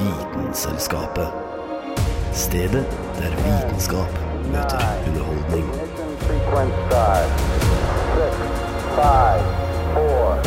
Vitenselskapet. 0.00 1.28
Stedet 2.44 2.86
der 3.18 3.30
vitenskap 3.44 4.12
møter 4.52 4.84
underholdning. 5.06 5.66
Six, 8.16 8.34
five, 8.98 9.40
four, 9.94 10.45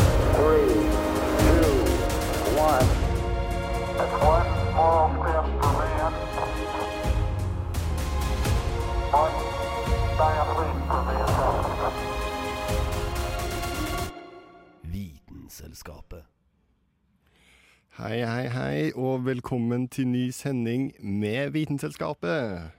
Vitenselskapet. 15.80 16.24
Hei, 17.96 18.20
hei, 18.24 18.48
hei, 18.48 18.92
og 18.94 19.24
velkommen 19.24 19.88
til 19.88 20.08
ny 20.08 20.30
sending 20.30 20.92
med 21.00 21.52
Vitenselskapet. 21.52 22.72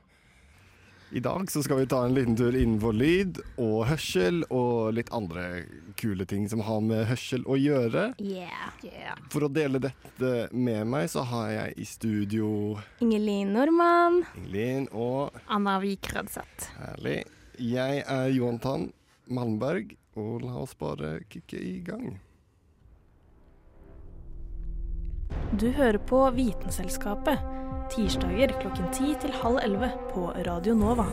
I 1.12 1.20
dag 1.20 1.50
så 1.52 1.64
skal 1.64 1.82
vi 1.82 1.88
ta 1.90 2.06
en 2.06 2.14
liten 2.14 2.38
tur 2.38 2.56
innenfor 2.56 2.94
lyd 2.94 3.42
og 3.60 3.88
hørsel 3.90 4.46
og 4.50 4.94
litt 4.96 5.10
andre 5.12 5.66
kule 6.00 6.26
ting 6.26 6.48
som 6.48 6.62
har 6.64 6.80
med 6.86 7.08
hørsel 7.10 7.44
å 7.46 7.58
gjøre. 7.58 8.14
Yeah. 8.22 9.18
For 9.34 9.46
å 9.46 9.52
dele 9.52 9.82
dette 9.82 10.48
med 10.54 10.88
meg, 10.88 11.10
så 11.12 11.26
har 11.28 11.50
jeg 11.52 11.76
i 11.82 11.90
studio 11.90 12.48
Ingelin 13.02 13.52
Normann. 13.58 14.24
Ingelin 14.38 14.88
og 14.94 15.36
Anna 15.50 15.80
Vik 15.84 16.14
Rødseth. 16.16 16.72
Herlig. 16.80 17.24
Jeg 17.58 18.06
er 18.08 18.32
Johantan 18.32 18.92
Malmberg, 19.28 19.98
og 20.16 20.46
la 20.46 20.62
oss 20.64 20.78
bare 20.78 21.20
kicke 21.30 21.60
i 21.60 21.80
gang. 21.86 22.22
Du 25.60 25.72
hører 25.72 25.98
på 25.98 26.24
Vitenselskapet. 26.36 27.40
Tirsdager 27.92 28.54
klokken 28.62 28.88
10 28.94 29.16
til 29.26 29.36
halv 29.42 29.60
11 29.64 29.92
på 30.14 30.30
Radio 30.48 30.76
Nova. 30.80 31.08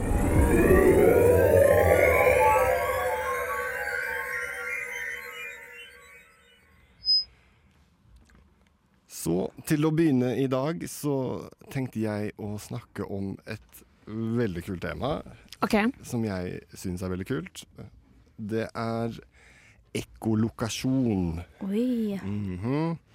Så 9.09 9.49
til 9.69 9.87
å 9.89 9.93
begynne 9.95 10.35
i 10.39 10.47
dag, 10.51 10.85
så 10.91 11.17
tenkte 11.73 12.05
jeg 12.05 12.33
å 12.39 12.55
snakke 12.63 13.07
om 13.11 13.33
et 13.49 13.83
veldig 14.09 14.65
kult 14.67 14.85
tema. 14.85 15.19
OK. 15.59 15.75
som 16.07 16.23
jeg 16.23 16.61
syns 16.79 17.03
er 17.03 17.11
veldig 17.11 17.27
kult. 17.27 17.65
Det 18.39 18.69
er 18.71 19.17
ekkolokasjon. 19.99 21.41
Oi. 21.67 22.15
Mhm. 22.23 22.77
Eh, 22.93 23.08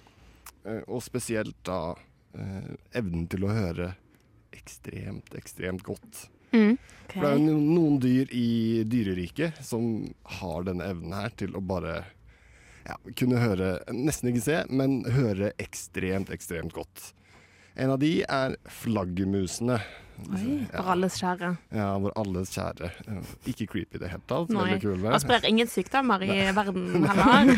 Og 0.64 1.02
spesielt 1.04 1.56
da 1.66 1.94
eh, 2.38 2.70
evnen 2.96 3.26
til 3.30 3.44
å 3.44 3.52
høre 3.52 3.90
ekstremt, 4.54 5.34
ekstremt 5.36 5.84
godt. 5.84 6.28
Mm. 6.54 6.76
For 7.10 7.20
det 7.20 7.30
er 7.30 7.40
jo 7.42 7.56
noen 7.58 7.98
dyr 8.02 8.30
i 8.32 8.48
dyreriket 8.88 9.58
som 9.66 10.06
har 10.38 10.64
denne 10.68 10.86
evnen 10.94 11.16
her 11.16 11.34
til 11.36 11.56
å 11.58 11.62
bare 11.64 11.98
ja, 12.84 12.96
kunne 13.18 13.40
høre 13.42 13.76
Nesten 13.96 14.30
ikke 14.30 14.44
se, 14.44 14.62
men 14.70 15.02
høre 15.16 15.52
ekstremt, 15.62 16.32
ekstremt 16.34 16.74
godt. 16.76 17.10
En 17.74 17.90
av 17.90 17.98
de 17.98 18.20
er 18.22 18.56
flaggermusene. 18.70 19.80
Oi. 20.30 20.66
For 20.70 20.90
alles 20.94 21.16
kjære. 21.20 21.48
Ja, 21.74 21.88
vår 22.00 22.12
alles 22.20 22.52
kjære. 22.54 22.90
Eh, 23.10 23.32
Ikke 23.50 23.66
creepy 23.72 23.98
i 23.98 24.02
det 24.04 24.10
hele 24.12 24.22
tatt. 24.30 24.52
Nei. 24.54 24.66
Veldig 24.70 24.80
kule. 24.84 25.12
Og 25.14 25.20
sprer 25.24 25.46
ingen 25.48 25.68
sykdommer 25.70 26.22
i 26.22 26.36
verden 26.54 27.04
heller. 27.08 27.50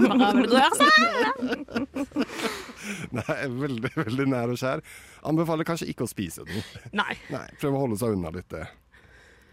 Bare 0.00 0.46
rør 0.48 0.78
seg? 0.80 2.12
Nei, 3.18 3.36
veldig, 3.60 3.90
veldig 3.98 4.26
nær 4.32 4.52
og 4.54 4.58
kjær. 4.60 4.82
Anbefaler 5.28 5.68
kanskje 5.68 5.90
ikke 5.92 6.06
å 6.06 6.10
spise 6.10 6.46
den. 6.48 6.64
Nei. 6.96 7.12
Nei, 7.34 7.44
Prøv 7.60 7.76
å 7.76 7.82
holde 7.84 8.00
seg 8.00 8.16
unna 8.16 8.32
litt 8.34 8.48
det. 8.52 8.64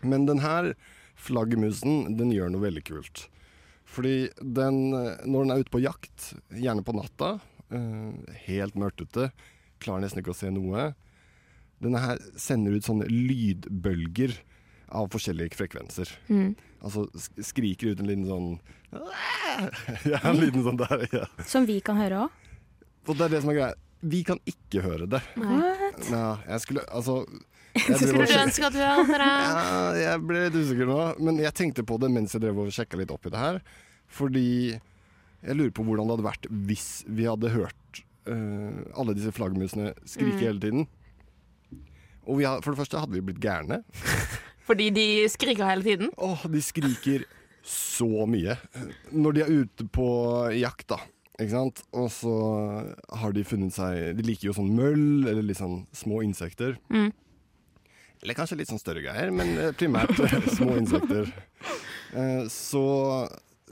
Men 0.08 0.26
den 0.30 0.40
her 0.44 0.72
flaggermusen, 1.20 2.16
den 2.18 2.32
gjør 2.32 2.54
noe 2.54 2.64
veldig 2.70 2.86
kult. 2.88 3.26
Fordi 3.90 4.30
den, 4.40 4.80
eh, 4.96 5.20
når 5.28 5.44
den 5.48 5.54
er 5.56 5.64
ute 5.66 5.74
på 5.76 5.82
jakt, 5.84 6.32
gjerne 6.56 6.86
på 6.88 6.96
natta, 6.96 7.34
eh, 7.74 8.36
helt 8.48 8.78
mørkt 8.80 9.04
ute, 9.04 9.32
klarer 9.84 10.06
nesten 10.06 10.22
ikke 10.24 10.32
å 10.36 10.40
se 10.40 10.52
noe, 10.54 10.92
denne 11.84 12.00
her 12.04 12.20
sender 12.40 12.76
ut 12.76 12.86
sånne 12.88 13.08
lydbølger 13.10 14.34
av 14.90 15.10
forskjellige 15.14 15.56
frekvenser. 15.60 16.10
Mm. 16.34 16.56
Altså 16.82 17.06
skriker 17.46 17.92
ut 17.94 18.00
en 18.02 18.10
liten 18.10 18.26
sånn 18.30 18.50
Ja, 20.10 20.20
en 20.32 20.40
liten 20.40 20.64
sånn 20.66 20.80
der, 20.80 21.04
ja. 21.14 21.26
Som 21.46 21.68
vi 21.70 21.78
kan 21.86 22.00
høre 22.00 22.26
òg. 22.26 22.48
Og 23.10 23.16
det 23.18 23.26
er 23.28 23.34
det 23.36 23.42
som 23.44 23.52
er 23.54 23.58
greia. 23.60 23.76
Vi 24.00 24.22
kan 24.28 24.40
ikke 24.48 24.82
høre 24.86 25.08
det. 25.12 25.20
What? 25.36 26.00
Ja, 26.10 26.26
jeg 26.48 26.64
skulle 26.64 26.86
Altså 26.88 27.20
jeg, 27.76 27.98
Skulle 28.00 28.26
du 28.30 28.36
ønske 28.40 28.66
at 28.70 28.74
du 28.76 28.80
hadde 28.82 29.20
det? 29.20 29.30
ja, 29.46 29.88
jeg 30.00 30.22
ble 30.26 30.44
litt 30.48 30.56
usikker 30.58 30.88
nå, 30.90 31.00
men 31.22 31.42
jeg 31.44 31.54
tenkte 31.58 31.84
på 31.88 32.00
det 32.02 32.10
mens 32.14 32.34
jeg 32.36 32.42
drev 32.46 32.62
og 32.64 32.72
sjekka 32.74 32.98
litt 33.00 33.12
opp 33.14 33.28
i 33.30 33.34
det 33.34 33.42
her. 33.44 33.60
Fordi 34.10 34.46
jeg 34.74 35.56
lurer 35.56 35.72
på 35.76 35.86
hvordan 35.88 36.10
det 36.10 36.16
hadde 36.18 36.26
vært 36.32 36.48
hvis 36.68 36.88
vi 37.08 37.28
hadde 37.30 37.52
hørt 37.54 38.02
uh, 38.28 38.80
alle 39.00 39.14
disse 39.16 39.32
flaggermusene 39.36 39.94
skrike 40.04 40.40
Mm. 40.40 40.46
hele 40.48 40.64
tiden. 40.66 40.88
Og 42.28 42.40
vi 42.42 42.46
har, 42.48 42.62
for 42.62 42.72
det 42.76 42.82
første 42.82 43.00
hadde 43.02 43.16
vi 43.16 43.22
blitt 43.30 43.40
gærne. 43.44 43.82
Fordi 44.70 44.90
de 44.94 45.06
skriker 45.32 45.66
hele 45.70 45.84
tiden? 45.86 46.12
Åh, 46.22 46.44
de 46.52 46.62
skriker 46.62 47.24
så 47.66 48.26
mye. 48.30 48.56
Når 49.12 49.34
de 49.38 49.42
er 49.46 49.54
ute 49.64 49.88
på 49.94 50.06
jakt, 50.60 50.88
da. 50.92 51.00
Ikke 51.40 51.54
sant? 51.56 51.82
Og 51.96 52.10
så 52.12 52.34
har 53.22 53.32
de 53.32 53.46
funnet 53.48 53.72
seg 53.72 54.18
De 54.20 54.26
liker 54.28 54.50
jo 54.50 54.54
sånn 54.58 54.74
møll, 54.76 55.26
eller 55.30 55.42
litt 55.46 55.58
sånn 55.62 55.86
små 55.96 56.20
insekter. 56.26 56.76
Mm. 56.92 57.10
Eller 58.22 58.36
kanskje 58.36 58.58
litt 58.60 58.68
sånn 58.70 58.82
større 58.82 59.02
greier, 59.06 59.32
men 59.32 59.54
eh, 59.58 59.72
primært 59.80 60.12
små 60.58 60.76
insekter. 60.78 61.30
Eh, 62.12 62.44
Så 62.52 62.84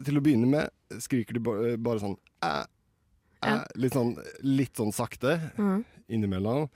til 0.06 0.18
å 0.20 0.24
begynne 0.24 0.48
med 0.48 1.02
skriker 1.04 1.36
de 1.36 1.42
eh, 1.74 1.76
bare 1.82 2.00
sånn 2.00 2.16
æ, 2.46 2.54
æ, 3.44 3.54
litt, 3.82 3.94
sånn, 3.98 4.14
litt 4.48 4.78
sånn 4.80 4.94
sakte 4.96 5.36
Mm. 5.58 5.82
innimellom. 6.08 6.70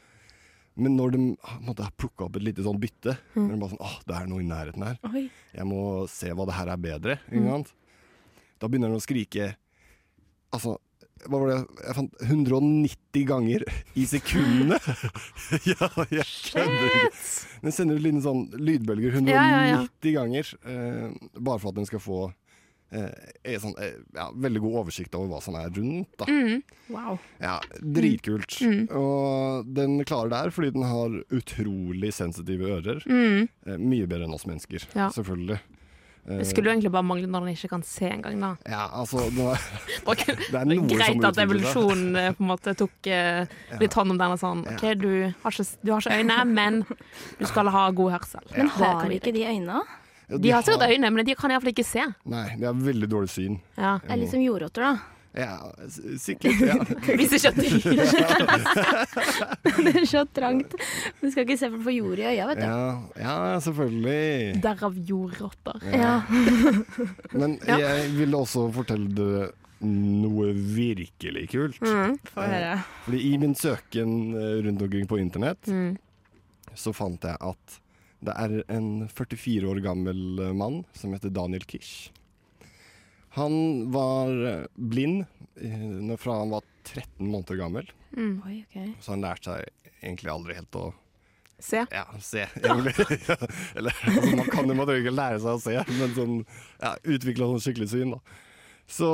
Men 0.76 0.96
når 0.96 1.12
de 1.12 1.24
ah, 1.44 1.58
måtte 1.60 1.84
ha 1.84 1.92
plukka 2.00 2.26
opp 2.26 2.38
et 2.40 2.46
lite 2.48 2.64
sånn 2.64 2.80
bytte, 2.80 3.18
Mm. 3.36 3.48
når 3.48 3.52
de 3.54 3.60
bare 3.60 3.74
sånn 3.74 3.84
åh, 3.88 3.98
det 4.08 4.16
er 4.16 4.28
noe 4.32 4.42
i 4.44 4.48
nærheten 4.48 4.86
her. 4.88 5.00
Oi. 5.12 5.26
Jeg 5.54 5.66
må 5.68 5.82
se 6.10 6.32
hva 6.32 6.46
det 6.48 6.56
her 6.56 6.72
er 6.72 6.78
bedre. 6.78 7.18
Mm. 7.32 7.66
Da 8.62 8.68
begynner 8.70 8.90
de 8.94 9.00
å 9.00 9.04
skrike 9.04 9.56
Altså, 10.52 10.74
hva 11.30 11.40
var 11.40 11.48
det 11.48 11.56
jeg 11.86 11.96
fant? 11.96 12.16
190 12.28 13.26
ganger 13.30 13.64
i 13.96 14.04
sekundene! 14.10 14.80
ja, 15.70 15.88
jeg 16.12 16.26
kødder 16.28 16.88
ikke. 16.90 17.12
Den 17.64 17.72
sender 17.76 17.96
ut 18.00 18.04
liten 18.04 18.24
sånn 18.26 18.42
lydbølger 18.60 19.16
190 19.16 19.32
Ja, 19.32 19.46
ja, 19.48 19.62
ja. 19.86 20.14
ganger. 20.18 20.52
Eh, 20.66 21.14
bare 21.40 21.62
for 21.62 21.72
at 21.72 21.78
den 21.80 21.88
skal 21.88 22.04
få 22.04 22.20
eh, 22.92 23.58
sånn, 23.64 23.76
eh, 23.80 23.98
ja, 24.16 24.30
veldig 24.36 24.62
god 24.62 24.78
oversikt 24.84 25.16
over 25.16 25.28
hva 25.32 25.42
som 25.44 25.56
er 25.60 25.70
rundt. 25.76 26.10
Da. 26.20 26.26
Mm. 26.30 26.62
Wow. 26.92 27.20
Ja, 27.42 27.58
Dritkult. 27.82 28.58
Mm. 28.62 28.88
Og 28.92 29.66
den 29.74 30.00
klarer 30.06 30.30
det 30.34 30.42
her 30.46 30.56
fordi 30.56 30.74
den 30.78 30.88
har 30.90 31.20
utrolig 31.32 32.14
sensitive 32.14 32.72
ører. 32.80 33.04
Mm. 33.08 33.48
Eh, 33.68 33.78
mye 33.78 34.08
bedre 34.08 34.28
enn 34.28 34.34
oss 34.36 34.46
mennesker, 34.50 34.88
Ja. 34.96 35.10
selvfølgelig. 35.10 35.60
Eh, 36.28 36.38
Det 36.38 36.46
skulle 36.52 36.70
jo 36.70 36.74
egentlig 36.76 36.92
bare 36.94 37.04
mangle 37.04 37.26
når 37.26 37.46
den 37.48 37.56
ikke 37.56 37.70
kan 37.70 37.82
se 37.82 38.06
engang, 38.06 38.40
da. 38.40 38.52
Ja, 38.70 38.84
altså 38.94 39.24
det 39.34 39.42
er, 39.42 40.36
det 40.52 40.60
er 40.60 40.66
noe 40.70 40.88
Greit 40.92 41.26
at 41.26 41.40
evolusjonen 41.42 42.16
eh, 42.16 42.28
på 42.38 42.44
en 42.46 42.52
måte 42.52 42.76
tok 42.78 43.08
eh, 43.10 43.48
litt 43.80 43.94
hånd 43.98 44.12
om 44.14 44.20
den 44.20 44.36
og 44.36 44.38
sånn. 44.38 44.62
OK, 44.70 44.84
du 45.02 45.10
har, 45.42 45.50
ikke, 45.56 45.66
du 45.82 45.92
har 45.96 46.04
ikke 46.04 46.20
øyne, 46.22 46.38
men 46.46 46.84
du 47.40 47.46
skal 47.50 47.72
ha 47.74 47.88
god 47.90 48.12
hørsel. 48.20 48.46
Men 48.54 48.70
Har 48.78 49.08
vi 49.10 49.18
ikke 49.18 49.34
de 49.34 49.48
øyne? 49.50 49.82
Ja, 50.32 50.38
De 50.40 50.52
har 50.56 50.62
sikkert 50.64 50.88
øyne, 50.88 51.10
men 51.12 51.26
de 51.28 51.36
kan 51.36 51.52
iallfall 51.52 51.74
ikke 51.74 51.84
se. 51.88 52.04
Nei, 52.32 52.46
de 52.58 52.64
har 52.70 52.74
veldig 52.74 53.10
dårlig 53.12 53.30
syn. 53.34 53.58
Ja. 53.78 53.98
Det 54.06 54.12
er 54.16 54.22
litt 54.24 54.32
som 54.32 54.40
jordrotter, 54.46 54.82
da. 54.88 54.94
Ja, 55.32 55.72
sikkert. 56.20 56.60
Ja. 56.60 56.76
Hvis 57.20 57.32
du 57.32 57.38
at 57.40 57.56
Det 59.86 59.94
er 60.02 60.06
så 60.10 60.26
trangt. 60.36 60.74
Du 61.22 61.28
skal 61.32 61.46
ikke 61.46 61.56
se 61.62 61.70
for 61.72 61.80
du 61.86 61.92
jord 61.96 62.20
i 62.20 62.26
øya, 62.34 62.44
vet 62.50 62.60
du. 62.60 62.66
Ja, 62.68 62.82
ja, 63.24 63.36
selvfølgelig. 63.64 64.60
Derav 64.64 64.94
jordrotter. 65.08 65.78
Ja. 65.96 66.14
Men 67.32 67.56
jeg 67.68 68.12
ville 68.18 68.36
også 68.44 68.62
fortelle 68.76 69.08
dere 69.16 69.46
noe 69.82 70.52
virkelig 70.54 71.48
kult. 71.50 71.80
Mm, 71.82 72.18
Få 72.36 72.42
høre. 72.46 72.76
Fordi 73.08 73.20
i 73.32 73.38
min 73.42 73.56
søken 73.58 74.12
eh, 74.38 74.60
rundt 74.68 74.82
omkring 74.86 75.08
på 75.10 75.18
internett, 75.18 75.64
Mm. 75.72 75.96
så 76.78 76.94
fant 76.94 77.24
jeg 77.26 77.34
at 77.42 77.80
det 78.22 78.34
er 78.38 78.58
en 78.70 79.08
44 79.10 79.70
år 79.70 79.82
gammel 79.86 80.40
eh, 80.40 80.54
mann 80.54 80.84
som 80.94 81.14
heter 81.16 81.34
Daniel 81.34 81.66
Kish. 81.66 82.12
Han 83.38 83.92
var 83.92 84.34
eh, 84.48 84.66
blind 84.76 85.26
eh, 85.56 86.18
fra 86.22 86.40
han 86.42 86.54
var 86.54 86.66
13 86.84 87.28
måneder 87.28 87.56
gammel. 87.56 87.92
Mm. 88.18 88.42
Oi, 88.46 88.58
okay. 88.70 88.92
Så 89.02 89.16
han 89.16 89.24
lærte 89.26 89.54
seg 89.56 89.92
egentlig 90.02 90.34
aldri 90.34 90.58
helt 90.60 90.80
å 90.80 90.92
Se. 91.62 91.84
Ja, 91.94 92.08
se. 92.18 92.48
Eller, 93.78 93.94
altså, 94.02 94.36
man 94.36 94.48
kan 94.50 94.66
jo 94.66 94.74
man 94.74 94.90
ikke 94.96 95.12
lære 95.14 95.38
seg 95.44 95.52
å 95.52 95.60
se, 95.62 95.76
men 95.94 96.16
sånn, 96.16 96.40
ja, 96.82 96.96
utvikle 97.06 97.50
sånn 97.52 97.62
skikkelig 97.62 97.88
syn, 97.92 98.16
da. 98.16 98.40
Så, 98.92 99.10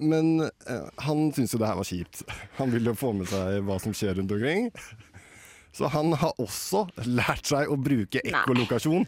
men 0.00 0.44
eh, 0.46 0.84
han 1.04 1.24
syntes 1.34 1.52
jo 1.52 1.58
det 1.60 1.68
her 1.68 1.80
var 1.80 1.88
kjipt. 1.88 2.22
Han 2.56 2.70
ville 2.72 2.94
jo 2.94 3.00
få 3.00 3.10
med 3.18 3.28
seg 3.28 3.58
hva 3.66 3.80
som 3.82 3.92
skjer 3.96 4.14
rundt 4.16 4.32
omkring. 4.32 4.70
Så 5.76 5.88
han 5.92 6.12
har 6.18 6.32
også 6.40 6.86
lært 7.06 7.46
seg 7.50 7.68
å 7.70 7.76
bruke 7.78 8.22
ekkolokasjon. 8.24 9.04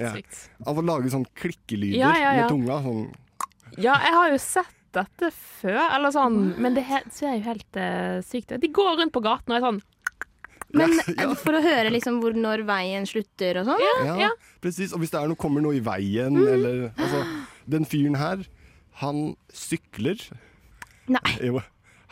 Ja. 0.00 0.12
Av 0.70 0.78
å 0.78 0.84
lage 0.84 1.10
sånn 1.12 1.26
klikkelyder 1.36 1.98
Ja, 1.98 2.12
ja, 2.16 2.30
med 2.40 2.52
tunga. 2.52 2.78
Sånn. 2.84 3.02
Ja, 3.80 3.96
jeg 4.04 4.14
har 4.14 4.30
jo 4.32 4.38
sett 4.40 4.78
dette 4.92 5.30
før, 5.32 5.80
eller 5.96 6.12
sånn, 6.12 6.38
men 6.60 6.74
det 6.76 6.84
ser 7.14 7.38
jo 7.38 7.42
helt 7.46 7.78
uh, 7.80 8.20
sykt 8.28 8.52
ut. 8.52 8.60
De 8.60 8.68
går 8.68 8.98
rundt 9.00 9.14
på 9.14 9.22
gaten 9.24 9.54
og 9.54 9.56
er 9.58 9.64
sånn 9.64 9.80
Men 10.76 10.94
for 11.42 11.56
å 11.56 11.62
høre 11.64 11.90
liksom 11.92 12.20
hvor 12.22 12.36
når 12.36 12.62
veien 12.68 13.08
slutter 13.08 13.60
og 13.62 13.68
sånn? 13.70 13.82
Ja, 13.84 14.16
Ja. 14.26 14.30
presis. 14.64 14.92
Og 14.92 15.00
hvis 15.02 15.12
det 15.12 15.20
er 15.20 15.28
noe, 15.32 15.40
kommer 15.40 15.64
noe 15.64 15.76
i 15.76 15.84
veien, 15.84 16.36
eller 16.36 16.90
altså, 16.96 17.24
Den 17.68 17.84
fyren 17.88 18.16
her, 18.20 18.44
han 19.00 19.34
sykler. 19.52 20.20
Nei. 21.12 21.36
Jo. 21.44 21.60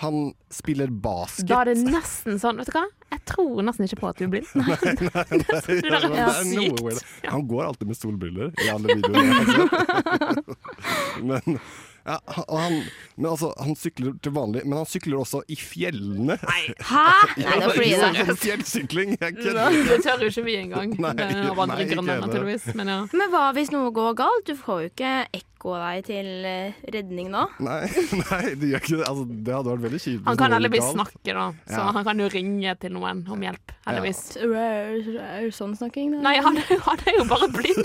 Han 0.01 0.33
spiller 0.49 0.89
basket. 0.89 1.45
Da 1.51 1.61
er 1.61 1.75
det 1.75 1.83
nesten 1.85 2.39
sånn 2.41 2.57
Vet 2.63 2.71
du 2.71 2.77
hva? 2.79 2.87
Jeg 3.11 3.21
tror 3.29 3.59
nesten 3.67 3.85
ikke 3.85 3.99
på 4.01 4.09
at 4.09 4.21
du 4.21 4.25
er 4.25 4.31
blind. 4.33 4.49
Nei, 4.57 4.77
nei, 4.87 4.97
nei, 5.05 6.11
nei 6.15 6.29
sykt. 6.47 7.05
Han 7.27 7.45
går 7.51 7.65
alltid 7.67 7.91
med 7.91 7.99
solbriller 7.99 8.53
i 8.65 8.71
alle 8.73 8.95
videoene. 9.01 10.45
Men, 11.27 11.59
ja, 12.07 12.17
han, 12.49 12.77
men 13.17 13.27
altså, 13.31 13.51
han 13.61 13.75
sykler 13.77 14.15
til 14.25 14.33
vanlig, 14.37 14.63
men 14.65 14.79
han 14.81 14.87
sykler 14.89 15.19
også 15.21 15.43
i 15.53 15.57
fjellene. 15.61 16.39
Nei, 16.41 16.63
Hæ? 16.91 17.05
Nei, 17.37 17.59
det 17.61 17.71
flyr 17.77 17.95
Sånn, 18.01 18.17
det. 18.17 18.27
sånn 18.31 18.41
fjellsykling. 18.47 19.15
Jeg 19.21 19.37
kødder. 19.41 19.79
Det 19.91 19.99
tør 20.07 20.25
jo 20.25 20.31
ikke 20.33 20.45
vi 20.49 20.57
engang. 20.63 20.95
Nei, 21.05 21.13
er 21.21 21.55
vandregrunner, 21.59 21.87
ikke 21.87 22.03
heller. 22.15 22.27
naturligvis. 22.27 22.65
Men 22.81 22.93
ja. 22.95 22.99
Men 23.13 23.33
hva 23.35 23.45
hvis 23.59 23.73
noe 23.75 23.93
går 23.95 24.17
galt? 24.23 24.45
Du 24.49 24.55
får 24.59 24.83
jo 24.87 24.91
ikke 24.95 25.13
ekko 25.41 25.75
deg 25.77 26.05
til 26.09 26.29
eh, 26.49 26.79
redning 26.95 27.29
nå. 27.35 27.43
Nei, 27.61 27.83
nei, 28.25 28.43
det 28.57 28.71
gjør 28.73 28.81
ikke 28.85 28.97
det. 29.03 29.07
Altså, 29.11 29.25
det 29.29 29.55
hadde 29.59 29.75
vært 29.75 29.85
veldig 29.89 30.01
kjipt. 30.07 30.25
Han 30.31 30.41
kan 30.41 30.57
heldigvis 30.57 30.89
snakke, 30.95 31.35
da. 31.37 31.47
Så 31.69 31.77
Ja. 31.83 31.91
han 31.99 32.07
kan 32.09 32.23
jo 32.25 32.31
ringe 32.33 32.75
til 32.81 32.95
noen 32.97 33.21
om 33.29 33.45
hjelp. 33.45 33.75
Heldigvis. 33.89 34.23
Sånn 35.59 35.77
snakking? 35.77 36.17
da? 36.17 36.25
Nei, 36.31 36.37
han 36.41 36.57
er, 36.63 36.73
han 36.89 37.05
er 37.05 37.21
jo 37.21 37.29
bare 37.29 37.51
blind. 37.53 37.85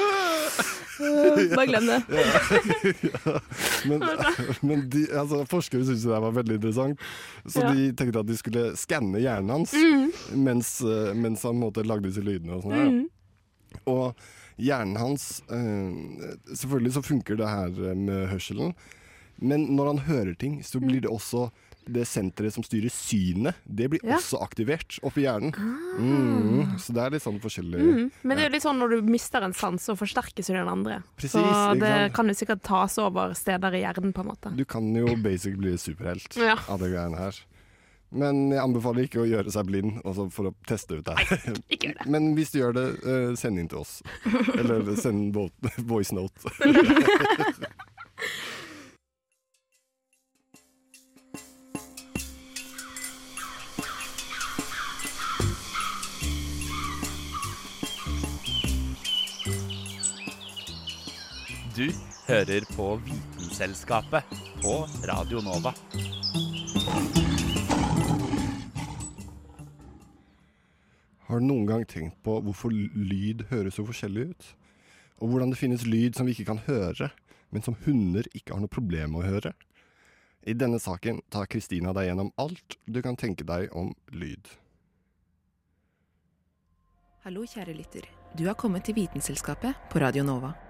Bare 1.56 1.66
glem 1.70 1.86
det. 1.88 1.98
Men, 3.88 4.02
men 4.60 4.82
de, 4.92 5.06
altså, 5.16 5.38
forskere 5.48 5.86
syntes 5.88 6.02
det 6.04 6.18
var 6.20 6.34
veldig 6.36 6.58
interessant, 6.58 7.00
så 7.48 7.62
Ja. 7.64 7.70
de 7.72 7.86
tenkte 7.96 8.20
at 8.20 8.28
de 8.28 8.36
skulle 8.36 8.64
skanne 8.76 9.22
hjernen 9.22 9.48
hans 9.54 9.72
mens, 10.36 10.74
eh, 10.84 11.14
mens 11.16 11.42
han 11.48 11.56
måtte, 11.56 11.86
lagde 11.88 12.10
disse 12.10 12.20
lydene. 12.24 12.58
Og, 12.58 12.66
sånn 12.66 12.76
her. 12.76 13.80
og 13.88 14.20
hjernen 14.60 14.98
hans 15.00 15.24
øh, 15.48 16.36
Selvfølgelig 16.52 16.92
så 16.98 17.02
funker 17.06 17.40
det 17.40 17.48
her 17.48 17.80
med 17.96 18.28
hørselen, 18.34 18.74
men 19.40 19.70
når 19.78 19.94
han 19.94 20.04
hører 20.10 20.34
ting, 20.36 20.60
så 20.66 20.82
blir 20.84 21.00
det 21.06 21.08
også 21.10 21.46
det 21.86 22.04
senteret 22.06 22.52
som 22.54 22.62
styrer 22.62 22.90
synet, 22.92 23.54
det 23.66 23.88
blir 23.90 24.00
Ja. 24.04 24.16
også 24.16 24.40
aktivert 24.42 24.98
oppi 25.02 25.22
hjernen. 25.24 25.52
Mm, 25.98 26.78
så 26.78 26.92
det 26.92 27.02
er 27.02 27.10
litt 27.10 27.22
sånn 27.22 27.40
forskjellig 27.40 27.80
Mm. 27.80 28.10
Men 28.22 28.36
det 28.36 28.44
er 28.44 28.48
jo 28.50 28.54
litt 28.54 28.62
sånn 28.62 28.78
når 28.78 28.88
du 28.90 29.02
mister 29.10 29.42
en 29.42 29.52
sans, 29.54 29.82
så 29.82 29.96
forsterkes 29.96 30.48
jo 30.48 30.54
den 30.54 30.68
andre. 30.68 31.02
Precis, 31.16 31.32
så 31.32 31.78
det 31.78 32.12
kan 32.14 32.26
jo 32.28 32.34
sikkert 32.34 32.62
tas 32.62 32.98
over 32.98 33.32
steder 33.34 33.74
i 33.74 33.82
hjernen, 33.82 34.12
på 34.12 34.20
en 34.20 34.26
måte. 34.28 34.54
Du 34.56 34.64
kan 34.64 34.94
jo 34.94 35.16
basic 35.16 35.56
bli 35.56 35.72
superhelt 35.76 36.36
Ja. 36.36 36.56
av 36.68 36.78
de 36.80 36.90
greiene 36.92 37.16
her. 37.16 37.34
Men 38.12 38.50
jeg 38.50 38.58
anbefaler 38.58 39.04
ikke 39.06 39.20
å 39.22 39.28
gjøre 39.28 39.52
seg 39.52 39.66
blind 39.66 40.02
også 40.02 40.32
for 40.32 40.50
å 40.50 40.54
teste 40.66 40.98
ut 40.98 41.04
det 41.04 41.16
her. 41.16 41.52
Det. 41.68 42.06
Men 42.06 42.34
hvis 42.34 42.50
du 42.50 42.58
gjør 42.58 42.74
det, 42.74 42.86
eh, 43.06 43.34
send 43.36 43.56
inn 43.60 43.68
til 43.68 43.78
oss. 43.78 44.02
Eller 44.58 44.96
send 44.96 45.32
vo 45.32 45.48
voice 45.78 46.10
note. 46.12 46.34
hører 62.30 62.62
på 62.76 62.84
Vitenselskapet 63.02 64.22
på 64.62 64.74
Radio 65.08 65.40
Nova. 65.42 65.72
Har 71.26 71.42
du 71.42 71.48
noen 71.48 71.66
gang 71.66 71.82
tenkt 71.90 72.20
på 72.22 72.36
hvorfor 72.46 72.70
lyd 72.70 73.42
høres 73.50 73.80
så 73.80 73.86
forskjellig 73.88 74.28
ut? 74.30 74.48
Og 75.18 75.32
hvordan 75.32 75.50
det 75.50 75.58
finnes 75.58 75.82
lyd 75.82 76.14
som 76.14 76.30
vi 76.30 76.36
ikke 76.36 76.52
kan 76.52 76.62
høre, 76.70 77.10
men 77.50 77.66
som 77.66 77.74
hunder 77.82 78.30
ikke 78.30 78.54
har 78.54 78.62
noe 78.62 78.76
problem 78.78 79.16
med 79.16 79.24
å 79.24 79.34
høre? 79.34 79.54
I 80.46 80.54
denne 80.54 80.78
saken 80.78 81.24
tar 81.34 81.50
Kristina 81.50 81.90
deg 81.98 82.12
gjennom 82.12 82.30
alt 82.38 82.78
du 82.86 83.02
kan 83.02 83.18
tenke 83.18 83.42
deg 83.42 83.74
om 83.74 83.90
lyd. 84.14 84.54
Hallo, 87.26 87.42
kjære 87.42 87.74
lytter. 87.74 88.06
Du 88.38 88.46
har 88.46 88.54
kommet 88.54 88.86
til 88.86 89.02
Vitenselskapet 89.02 89.90
på 89.90 89.98
Radio 89.98 90.22
Nova. 90.22 90.69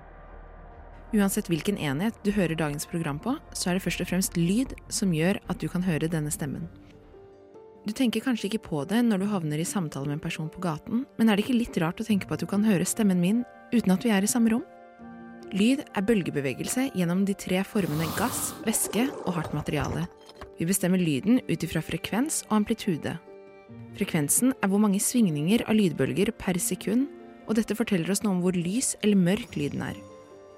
Uansett 1.11 1.49
hvilken 1.51 1.79
enhet 1.83 2.15
du 2.23 2.31
hører 2.31 2.55
dagens 2.55 2.87
program 2.87 3.19
på, 3.19 3.35
så 3.51 3.71
er 3.71 3.77
det 3.77 3.83
først 3.83 4.03
og 4.05 4.11
fremst 4.12 4.37
lyd 4.39 4.77
som 4.93 5.11
gjør 5.15 5.41
at 5.51 5.59
du 5.59 5.67
kan 5.71 5.83
høre 5.83 6.11
denne 6.11 6.31
stemmen. 6.31 6.69
Du 7.83 7.95
tenker 7.97 8.23
kanskje 8.23 8.51
ikke 8.51 8.67
på 8.69 8.83
det 8.87 9.01
når 9.07 9.23
du 9.23 9.31
havner 9.31 9.59
i 9.59 9.67
samtale 9.67 10.07
med 10.07 10.19
en 10.19 10.23
person 10.23 10.51
på 10.53 10.62
gaten, 10.62 11.07
men 11.19 11.29
er 11.29 11.37
det 11.37 11.47
ikke 11.47 11.57
litt 11.57 11.79
rart 11.83 12.03
å 12.03 12.07
tenke 12.07 12.29
på 12.29 12.37
at 12.37 12.45
du 12.45 12.47
kan 12.51 12.67
høre 12.67 12.87
stemmen 12.87 13.19
min 13.23 13.41
uten 13.73 13.95
at 13.95 14.05
vi 14.07 14.12
er 14.15 14.23
i 14.23 14.31
samme 14.31 14.53
rom? 14.53 14.67
Lyd 15.51 15.83
er 15.83 16.07
bølgebevegelse 16.07 16.91
gjennom 16.95 17.25
de 17.27 17.35
tre 17.35 17.65
formene 17.67 18.07
gass, 18.15 18.53
væske 18.62 19.09
og 19.25 19.33
hardt 19.35 19.57
materiale. 19.57 20.05
Vi 20.61 20.69
bestemmer 20.69 21.01
lyden 21.01 21.41
ut 21.49 21.67
ifra 21.67 21.83
frekvens 21.83 22.45
og 22.51 22.61
amplitude. 22.61 23.17
Frekvensen 23.99 24.55
er 24.61 24.71
hvor 24.71 24.83
mange 24.83 25.01
svingninger 25.03 25.65
av 25.67 25.75
lydbølger 25.75 26.31
per 26.39 26.61
sekund, 26.62 27.09
og 27.49 27.59
dette 27.59 27.75
forteller 27.75 28.12
oss 28.12 28.23
noe 28.23 28.37
om 28.37 28.45
hvor 28.45 28.55
lys 28.55 28.93
eller 29.03 29.19
mørk 29.19 29.59
lyden 29.59 29.83
er. 29.89 29.99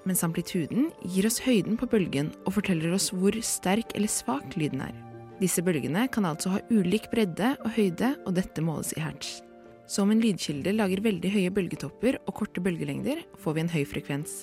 Mens 0.09 0.25
amplituden 0.27 0.91
gir 1.07 1.27
oss 1.29 1.39
høyden 1.45 1.77
på 1.79 1.87
bølgen 1.91 2.33
og 2.43 2.57
forteller 2.57 2.95
oss 2.97 3.13
hvor 3.15 3.37
sterk 3.47 3.95
eller 3.95 4.11
svak 4.11 4.57
lyden 4.59 4.83
er. 4.89 4.95
Disse 5.43 5.63
bølgene 5.65 6.09
kan 6.13 6.27
altså 6.27 6.57
ha 6.57 6.61
ulik 6.71 7.09
bredde 7.11 7.55
og 7.65 7.73
høyde, 7.77 8.13
og 8.27 8.35
dette 8.37 8.63
måles 8.63 8.93
i 8.95 9.03
hertz. 9.03 9.41
Så 9.87 10.05
om 10.05 10.13
en 10.15 10.23
lydkilde 10.23 10.75
lager 10.75 11.03
veldig 11.03 11.31
høye 11.35 11.53
bølgetopper 11.55 12.19
og 12.23 12.35
korte 12.39 12.63
bølgelengder, 12.63 13.23
får 13.43 13.57
vi 13.57 13.63
en 13.65 13.73
høy 13.73 13.83
frekvens. 13.89 14.43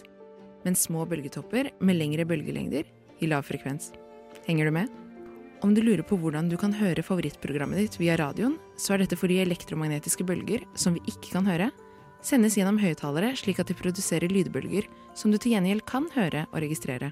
Men 0.65 0.75
små 0.75 1.05
bølgetopper 1.07 1.71
med 1.79 1.99
lengre 1.99 2.27
bølgelengder 2.27 2.87
gir 3.19 3.31
lav 3.31 3.47
frekvens. 3.47 3.93
Henger 4.47 4.67
du 4.67 4.75
med? 4.75 4.91
Om 5.63 5.73
du 5.75 5.81
lurer 5.83 6.05
på 6.07 6.15
hvordan 6.19 6.47
du 6.51 6.55
kan 6.59 6.71
høre 6.75 7.03
favorittprogrammet 7.03 7.81
ditt 7.83 7.97
via 7.99 8.15
radioen, 8.19 8.55
så 8.79 8.95
er 8.95 9.03
dette 9.03 9.17
fordi 9.19 9.41
elektromagnetiske 9.43 10.23
bølger, 10.27 10.63
som 10.79 10.95
vi 10.95 11.03
ikke 11.11 11.33
kan 11.33 11.47
høre, 11.47 11.67
sendes 12.25 12.57
gjennom 12.57 12.79
høyttalere 12.81 13.33
slik 13.39 13.61
at 13.61 13.69
de 13.69 13.77
produserer 13.77 14.31
lydbølger 14.31 14.87
som 15.17 15.31
du 15.31 15.37
til 15.37 15.55
gjengjeld 15.55 15.85
kan 15.89 16.07
høre 16.15 16.45
og 16.51 16.61
registrere. 16.63 17.11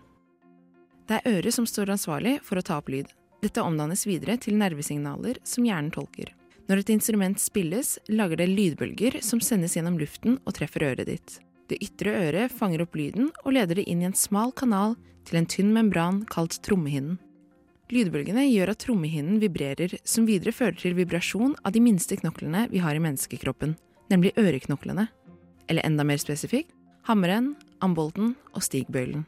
Det 1.08 1.22
er 1.22 1.38
øret 1.38 1.56
som 1.56 1.68
står 1.68 1.94
ansvarlig 1.96 2.38
for 2.44 2.60
å 2.60 2.66
ta 2.66 2.82
opp 2.82 2.92
lyd. 2.92 3.08
Dette 3.44 3.64
omdannes 3.64 4.04
videre 4.08 4.36
til 4.42 4.58
nervesignaler 4.60 5.40
som 5.48 5.66
hjernen 5.68 5.94
tolker. 5.94 6.34
Når 6.68 6.82
et 6.82 6.90
instrument 6.92 7.40
spilles, 7.40 7.94
lager 8.12 8.42
det 8.42 8.50
lydbølger 8.52 9.22
som 9.24 9.40
sendes 9.40 9.78
gjennom 9.78 9.96
luften 10.02 10.36
og 10.44 10.58
treffer 10.58 10.84
øret 10.90 11.08
ditt. 11.08 11.38
Det 11.72 11.80
ytre 11.84 12.12
øret 12.28 12.52
fanger 12.52 12.84
opp 12.84 12.96
lyden 12.96 13.32
og 13.46 13.54
leder 13.56 13.80
det 13.80 13.88
inn 13.88 14.04
i 14.04 14.10
en 14.10 14.18
smal 14.18 14.52
kanal 14.52 14.98
til 15.28 15.40
en 15.40 15.48
tynn 15.48 15.72
membran 15.76 16.26
kalt 16.32 16.60
trommehinnen. 16.64 17.20
Lydbølgene 17.88 18.44
gjør 18.50 18.74
at 18.74 18.82
trommehinnen 18.84 19.40
vibrerer, 19.40 19.94
som 20.04 20.26
videre 20.28 20.52
fører 20.52 20.76
til 20.76 20.96
vibrasjon 20.98 21.54
av 21.64 21.72
de 21.72 21.80
minste 21.80 22.18
knoklene 22.20 22.66
vi 22.68 22.82
har 22.84 22.98
i 22.98 23.04
menneskekroppen, 23.04 23.78
nemlig 24.12 24.34
øreknoklene. 24.38 25.08
Eller 25.68 25.86
enda 25.86 26.04
mer 26.08 26.20
spesifikt 26.22 26.72
hammeren, 27.08 27.54
ambolten 27.80 28.36
og 28.54 28.64
stigbøylen. 28.66 29.24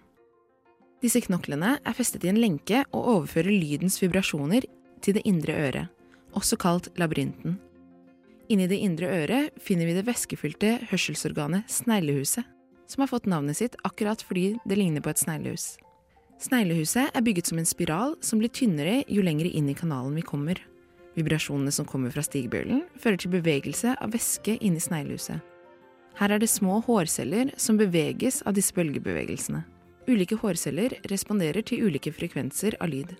Disse 1.00 1.22
knoklene 1.24 1.78
er 1.80 1.96
festet 1.96 2.26
i 2.26 2.32
en 2.32 2.42
lenke 2.42 2.84
og 2.92 3.08
overfører 3.14 3.56
lydens 3.56 3.96
vibrasjoner 4.02 4.66
til 5.00 5.16
det 5.16 5.24
indre 5.30 5.56
øret, 5.56 5.88
også 6.36 6.60
kalt 6.60 6.90
labyrinten. 7.00 7.56
Inni 8.52 8.68
det 8.68 8.82
indre 8.84 9.08
øret 9.22 9.62
finner 9.64 9.88
vi 9.88 9.96
det 9.96 10.08
væskefylte 10.08 10.74
hørselsorganet 10.90 11.70
sneglehuset, 11.72 12.44
som 12.90 13.06
har 13.06 13.12
fått 13.12 13.30
navnet 13.30 13.60
sitt 13.60 13.78
akkurat 13.86 14.24
fordi 14.26 14.58
det 14.68 14.80
ligner 14.80 15.06
på 15.06 15.14
et 15.14 15.22
sneglehus. 15.22 15.78
Sneglehuset 16.42 17.14
er 17.14 17.24
bygget 17.24 17.52
som 17.52 17.62
en 17.62 17.68
spiral 17.70 18.18
som 18.26 18.42
blir 18.42 18.52
tynnere 18.52 19.04
jo 19.08 19.24
lenger 19.24 19.48
inn 19.52 19.70
i 19.72 19.78
kanalen 19.78 20.18
vi 20.18 20.26
kommer. 20.26 20.60
Vibrasjonene 21.20 21.72
som 21.76 21.88
kommer 21.88 22.14
fra 22.16 22.24
stigbøylen, 22.24 22.86
fører 23.00 23.20
til 23.20 23.34
bevegelse 23.34 23.96
av 24.00 24.14
væske 24.16 24.56
inni 24.64 24.80
sneglehuset. 24.80 25.44
Her 26.20 26.36
er 26.36 26.42
det 26.42 26.50
små 26.52 26.80
hårceller 26.84 27.52
som 27.60 27.78
beveges 27.80 28.42
av 28.48 28.56
disse 28.56 28.76
bølgebevegelsene. 28.76 29.66
Ulike 30.10 30.40
hårceller 30.40 30.96
responderer 31.12 31.64
til 31.64 31.84
ulike 31.86 32.12
frekvenser 32.16 32.80
av 32.80 32.92
lyd. 32.92 33.12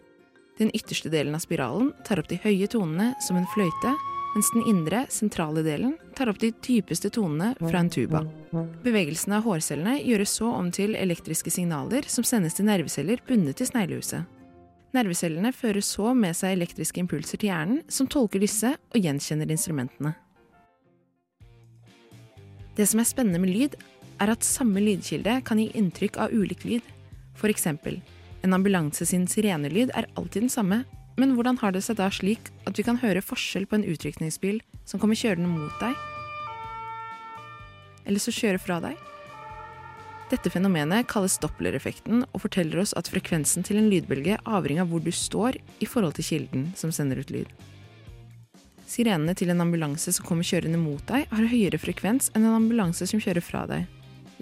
Den 0.60 0.72
ytterste 0.76 1.12
delen 1.12 1.36
av 1.36 1.44
spiralen 1.44 1.92
tar 2.08 2.20
opp 2.20 2.32
de 2.32 2.40
høye 2.44 2.68
tonene 2.72 3.14
som 3.24 3.38
en 3.40 3.48
fløyte, 3.54 3.94
mens 4.34 4.50
den 4.54 4.66
indre, 4.70 5.06
sentrale 5.10 5.64
delen 5.66 5.96
tar 6.18 6.32
opp 6.32 6.40
de 6.42 6.52
dypeste 6.66 7.12
tonene 7.14 7.54
fra 7.60 7.84
en 7.84 7.92
tuba. 7.94 8.24
Bevegelsene 8.84 9.40
av 9.40 9.48
hårcellene 9.48 10.00
gjøres 10.04 10.36
så 10.40 10.52
om 10.56 10.72
til 10.76 10.98
elektriske 11.00 11.54
signaler 11.54 12.08
som 12.12 12.28
sendes 12.28 12.58
til 12.58 12.68
nerveceller 12.70 13.24
bundet 13.28 13.62
til 13.62 13.72
sneglehuset. 13.72 14.39
Nervecellene 14.96 15.52
fører 15.54 15.84
så 15.86 16.16
med 16.18 16.34
seg 16.38 16.56
elektriske 16.56 17.02
impulser 17.04 17.38
til 17.38 17.52
hjernen, 17.52 17.82
som 17.94 18.10
tolker 18.10 18.42
disse 18.42 18.74
og 18.74 18.98
gjenkjenner 18.98 19.52
instrumentene. 19.54 20.16
Det 22.78 22.88
som 22.90 23.02
er 23.02 23.10
spennende 23.10 23.42
med 23.44 23.54
lyd, 23.54 23.76
er 24.20 24.32
at 24.34 24.46
samme 24.48 24.82
lydkilde 24.82 25.40
kan 25.48 25.60
gi 25.62 25.70
inntrykk 25.78 26.18
av 26.24 26.34
ulik 26.34 26.66
lyd. 26.66 26.86
For 27.38 27.52
eksempel, 27.52 28.00
en 28.44 28.56
ambulanse 28.56 29.06
sin 29.08 29.28
sirenelyd 29.30 29.94
er 29.96 30.10
alltid 30.16 30.48
den 30.48 30.54
samme, 30.54 30.84
men 31.20 31.36
hvordan 31.36 31.60
har 31.60 31.76
det 31.76 31.84
seg 31.84 32.00
da 32.00 32.08
slik 32.14 32.50
at 32.68 32.80
vi 32.80 32.86
kan 32.88 33.00
høre 33.02 33.24
forskjell 33.24 33.68
på 33.68 33.78
en 33.78 33.86
utrykningsbil 33.88 34.62
som 34.88 35.02
kommer 35.02 35.20
kjørende 35.20 35.52
mot 35.52 35.76
deg, 35.84 35.94
eller 38.08 38.24
som 38.24 38.34
kjører 38.34 38.64
fra 38.64 38.80
deg? 38.88 39.09
Dette 40.30 40.52
fenomenet 40.54 41.08
kalles 41.10 41.40
dopplereffekten 41.42 42.22
og 42.28 42.44
forteller 42.44 42.84
oss 42.84 42.94
at 43.00 43.10
frekvensen 43.10 43.66
til 43.66 43.80
en 43.80 43.88
lydbølge 43.90 44.36
avhenger 44.46 44.86
av 44.86 44.92
hvor 44.92 45.02
du 45.02 45.10
står 45.10 45.58
i 45.82 45.88
forhold 45.90 46.20
til 46.20 46.28
kilden 46.28 46.68
som 46.78 46.94
sender 46.94 47.24
ut 47.24 47.34
lyd. 47.34 47.50
Sirenene 48.90 49.34
til 49.38 49.50
en 49.50 49.62
ambulanse 49.66 50.14
som 50.14 50.26
kommer 50.26 50.46
kjørende 50.46 50.78
mot 50.82 51.02
deg, 51.10 51.26
har 51.30 51.50
høyere 51.50 51.82
frekvens 51.82 52.30
enn 52.34 52.46
en 52.46 52.58
ambulanse 52.60 53.06
som 53.10 53.22
kjører 53.22 53.46
fra 53.46 53.64
deg. 53.70 53.90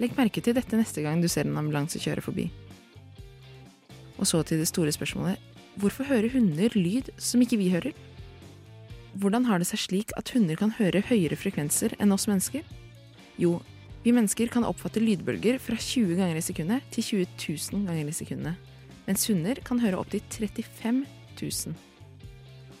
Legg 0.00 0.12
merke 0.16 0.44
til 0.44 0.56
dette 0.56 0.76
neste 0.76 1.04
gang 1.04 1.22
du 1.24 1.28
ser 1.28 1.48
en 1.48 1.56
ambulanse 1.60 2.00
kjøre 2.00 2.24
forbi. 2.24 2.46
Og 4.18 4.28
så 4.28 4.42
til 4.44 4.60
det 4.60 4.68
store 4.68 4.92
spørsmålet 4.92 5.40
hvorfor 5.80 6.08
hører 6.08 6.32
hunder 6.32 6.72
lyd 6.76 7.08
som 7.22 7.40
ikke 7.44 7.60
vi 7.60 7.72
hører? 7.72 7.96
Hvordan 9.16 9.48
har 9.48 9.60
det 9.60 9.70
seg 9.70 9.80
slik 9.86 10.12
at 10.20 10.32
hunder 10.34 10.58
kan 10.58 10.74
høre 10.76 11.04
høyere 11.08 11.38
frekvenser 11.38 11.96
enn 11.96 12.12
oss 12.12 12.28
mennesker? 12.28 12.64
Jo, 13.40 13.56
vi 14.04 14.14
mennesker 14.14 14.50
kan 14.52 14.66
oppfatte 14.66 15.02
lydbølger 15.02 15.58
fra 15.62 15.74
20 15.74 16.14
ganger 16.20 16.38
i 16.38 16.44
sekundet 16.44 16.86
til 16.94 17.06
20 17.24 17.26
000 17.74 17.88
ganger 17.88 18.10
i 18.10 18.14
sekundet, 18.14 18.70
mens 19.08 19.26
hunder 19.26 19.58
kan 19.66 19.80
høre 19.82 19.98
opptil 19.98 20.22
35 20.30 21.02
000. 21.40 21.74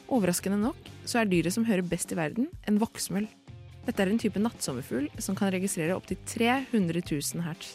Overraskende 0.08 0.60
nok 0.62 0.88
så 1.08 1.20
er 1.20 1.28
dyret 1.28 1.52
som 1.52 1.66
hører 1.68 1.84
best 1.84 2.12
i 2.14 2.18
verden, 2.18 2.48
en 2.68 2.78
voksmøll. 2.80 3.26
Dette 3.88 4.04
er 4.04 4.12
en 4.12 4.20
type 4.20 4.40
nattsommerfugl 4.40 5.08
som 5.20 5.36
kan 5.36 5.50
registrere 5.52 5.96
opptil 5.96 6.20
300 6.28 7.02
000 7.02 7.44
hertz. 7.44 7.74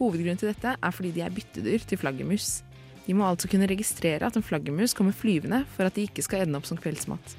Hovedgrunnen 0.00 0.40
til 0.40 0.50
dette 0.50 0.72
er 0.72 0.94
fordi 0.96 1.12
de 1.14 1.24
er 1.26 1.34
byttedyr 1.34 1.84
til 1.84 2.00
flaggermus. 2.00 2.62
De 3.04 3.16
må 3.16 3.26
altså 3.26 3.50
kunne 3.50 3.68
registrere 3.68 4.26
at 4.26 4.36
en 4.38 4.46
flaggermus 4.46 4.94
kommer 4.96 5.12
flyvende 5.16 5.64
for 5.74 5.88
at 5.88 5.98
de 5.98 6.06
ikke 6.08 6.24
skal 6.24 6.46
ende 6.46 6.56
opp 6.56 6.68
som 6.68 6.80
kveldsmat. 6.80 7.36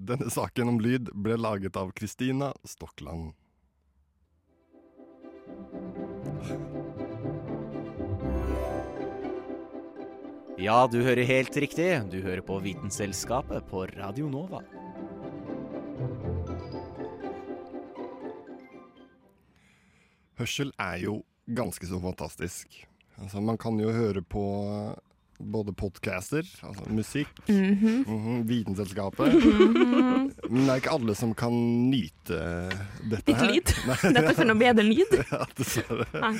Denne 0.00 0.32
saken 0.32 0.72
om 0.72 0.80
lyd 0.80 1.12
ble 1.12 1.36
laget 1.36 1.76
av 1.76 1.92
Kristina 1.92 2.54
Stokland. 2.64 3.34
Ja, 10.60 10.84
du 10.92 10.98
hører 11.00 11.24
helt 11.24 11.56
riktig. 11.56 11.88
Du 12.12 12.18
hører 12.20 12.42
på 12.44 12.58
Vitenselskapet 12.60 13.64
på 13.70 13.86
Radio 13.96 14.28
Nova. 14.28 14.60
Hørsel 20.40 20.72
er 20.80 21.00
jo 21.00 21.14
ganske 21.56 21.88
så 21.88 22.00
fantastisk. 22.00 22.76
Altså, 23.20 23.40
man 23.40 23.58
kan 23.60 23.80
jo 23.80 23.92
høre 23.92 24.22
på 24.22 24.44
både 25.40 25.72
podcaster, 25.74 26.42
altså 26.62 26.84
musikk, 26.92 27.28
Mhm. 27.48 28.04
mhm, 28.06 28.42
Vitenselskapet. 28.48 29.32
Mhm. 29.34 30.32
Men 30.50 30.60
det 30.66 30.68
er 30.70 30.80
ikke 30.82 30.92
alle 30.94 31.14
som 31.16 31.34
kan 31.34 31.52
nyte 31.90 32.40
dette 33.08 33.24
Ditt 33.26 33.36
her. 33.36 33.46
lyd. 33.50 33.72
Nei. 33.88 34.12
Dette 34.12 34.34
bedre 34.60 34.84
lyd. 34.84 35.16
Ja, 35.32 35.44
dessverre. 35.56 36.06
Nei. 36.20 36.34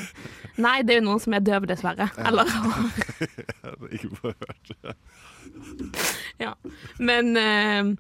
Nei, 0.59 0.77
det 0.83 0.95
er 0.97 1.01
jo 1.01 1.07
noen 1.09 1.21
som 1.21 1.35
er 1.35 1.41
døve, 1.41 1.67
dessverre. 1.71 2.11
Eller 2.19 2.45
har 2.57 3.91
ikke 3.91 4.13
fått 4.21 4.47
hørt. 4.47 4.95
Ja. 6.41 6.55
Men 6.99 7.37
uh, 7.37 7.97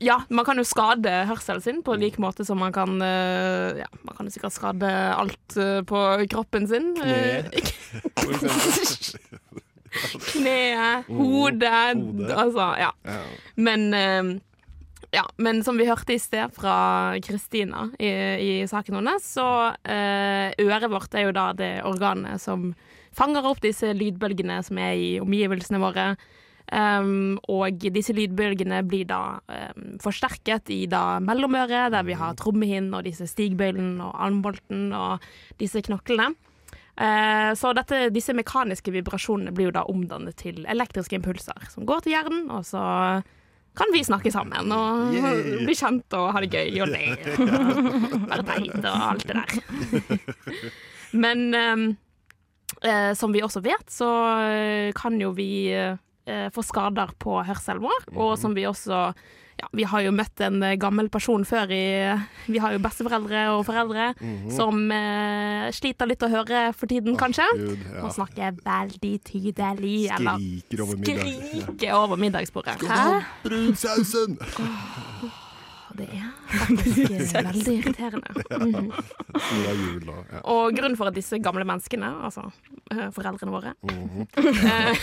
ja, 0.00 0.16
man 0.32 0.44
kan 0.48 0.56
jo 0.56 0.64
skade 0.64 1.12
hørselen 1.28 1.60
sin 1.60 1.82
på 1.84 1.92
lik 2.00 2.16
måte 2.22 2.44
som 2.48 2.56
man 2.62 2.72
kan 2.72 2.94
eh, 3.04 3.76
Ja, 3.82 3.88
man 4.06 4.16
kan 4.16 4.24
jo 4.24 4.32
sikkert 4.32 4.54
skade 4.56 4.88
alt 5.12 5.56
eh, 5.60 5.82
på 5.84 6.00
kroppen 6.32 6.64
sin. 6.70 6.94
Eksempel. 7.52 9.29
Kneet, 10.30 11.08
hodet, 11.10 11.96
Hodet. 11.98 12.30
altså 12.30 12.68
ja. 12.78 12.92
Ja. 13.04 13.20
Men 13.56 13.88
eh, 13.96 14.30
ja, 15.10 15.24
men 15.42 15.64
som 15.66 15.78
vi 15.80 15.88
hørte 15.88 16.14
i 16.14 16.22
sted 16.22 16.52
fra 16.54 17.18
Kristina 17.24 17.88
i, 17.98 18.10
i 18.38 18.52
saken 18.70 19.00
hennes, 19.00 19.26
så 19.26 19.46
eh, 19.82 20.54
øret 20.62 20.90
vårt 20.92 21.16
er 21.18 21.26
jo 21.26 21.34
da 21.34 21.50
det 21.56 21.72
organet 21.88 22.42
som 22.42 22.70
fanger 23.16 23.48
opp 23.50 23.62
disse 23.64 23.90
lydbølgene 23.96 24.60
som 24.62 24.78
er 24.78 24.94
i 24.94 25.10
omgivelsene 25.22 25.82
våre. 25.82 26.12
Um, 26.70 27.40
og 27.50 27.82
disse 27.90 28.14
lydbølgene 28.14 28.84
blir 28.86 29.08
da 29.10 29.40
um, 29.50 29.96
forsterket 29.98 30.70
i 30.70 30.84
da 30.86 31.18
mellomøret, 31.18 31.90
der 31.90 32.04
vi 32.06 32.14
har 32.14 32.36
trommehinnen 32.38 32.94
og 32.94 33.08
disse 33.08 33.26
stigbøylene 33.26 34.06
og 34.06 34.14
armbolten 34.28 34.92
og 34.94 35.26
disse 35.58 35.82
knoklene. 35.82 36.30
Eh, 36.96 37.50
så 37.58 37.72
dette, 37.76 38.08
disse 38.14 38.34
mekaniske 38.36 38.92
vibrasjonene 38.94 39.54
blir 39.56 39.70
jo 39.70 39.76
da 39.78 39.84
omdannet 39.90 40.38
til 40.40 40.64
elektriske 40.68 41.16
impulser, 41.18 41.70
som 41.72 41.86
går 41.88 42.04
til 42.04 42.16
hjernen, 42.16 42.48
og 42.52 42.66
så 42.68 42.82
kan 43.78 43.92
vi 43.94 44.02
snakke 44.04 44.32
sammen 44.34 44.72
og 44.74 45.14
Yay. 45.14 45.64
bli 45.64 45.74
kjent 45.78 46.16
og 46.18 46.32
ha 46.34 46.42
det 46.42 46.50
gøy 46.52 46.80
og 46.82 46.90
le. 46.90 47.04
Være 48.30 48.46
teit 48.48 48.78
og 48.82 49.04
alt 49.12 49.26
det 49.28 49.36
der. 49.38 50.64
Men 51.22 51.44
ehm, 51.54 51.84
eh, 52.82 53.12
som 53.18 53.32
vi 53.34 53.44
også 53.46 53.62
vet, 53.64 53.86
så 53.90 54.10
eh, 54.50 54.90
kan 54.96 55.16
jo 55.22 55.30
vi 55.36 55.70
eh, 55.70 56.48
få 56.54 56.64
skader 56.66 57.14
på 57.22 57.40
hørselen 57.46 57.86
vår, 57.86 58.10
og 58.18 58.34
som 58.38 58.54
vi 58.58 58.66
også 58.68 59.10
ja, 59.60 59.66
Vi 59.76 59.84
har 59.84 60.00
jo 60.06 60.10
møtt 60.16 60.40
en 60.46 60.62
eh, 60.66 60.76
gammel 60.80 61.08
person 61.12 61.44
før 61.44 61.70
i 61.76 61.82
Vi 62.48 62.58
har 62.62 62.72
jo 62.72 62.80
besteforeldre 62.82 63.42
og 63.54 63.64
foreldre 63.68 64.08
Mhm. 64.20 64.50
som 64.56 64.90
eh, 64.92 65.70
sliter 65.76 66.08
litt 66.08 66.22
å 66.24 66.30
høre 66.32 66.72
for 66.74 66.86
tiden, 66.90 67.16
kanskje. 67.20 67.44
Gud, 67.56 67.78
ja. 67.92 68.02
Og 68.06 68.14
snakker 68.16 68.56
veldig 68.64 69.14
tydelig. 69.24 70.10
eller 70.16 70.38
Skriker 70.40 70.82
over 70.82 70.96
middag. 70.96 71.28
Skriker 71.28 71.92
over 72.00 72.16
middagsbordet. 72.16 72.80
Hæ? 72.88 73.22
Brunsausen! 73.44 74.38
Det 76.00 76.08
er 76.16 76.30
faktisk 76.50 77.34
veldig 77.48 77.74
irriterende. 77.78 78.30
Mhm. 78.56 78.90
Det 79.40 79.66
er 79.70 79.76
jul 79.78 80.08
ja. 80.10 80.40
Og 80.50 80.74
grunnen 80.76 80.96
for 80.98 81.10
at 81.10 81.16
disse 81.16 81.38
gamle 81.42 81.64
menneskene, 81.68 82.08
altså 82.26 82.46
eh, 82.92 83.08
foreldrene 83.14 83.52
våre 83.52 83.74
mm 83.82 84.08
-hmm. 84.08 84.26
Jeg 84.36 84.96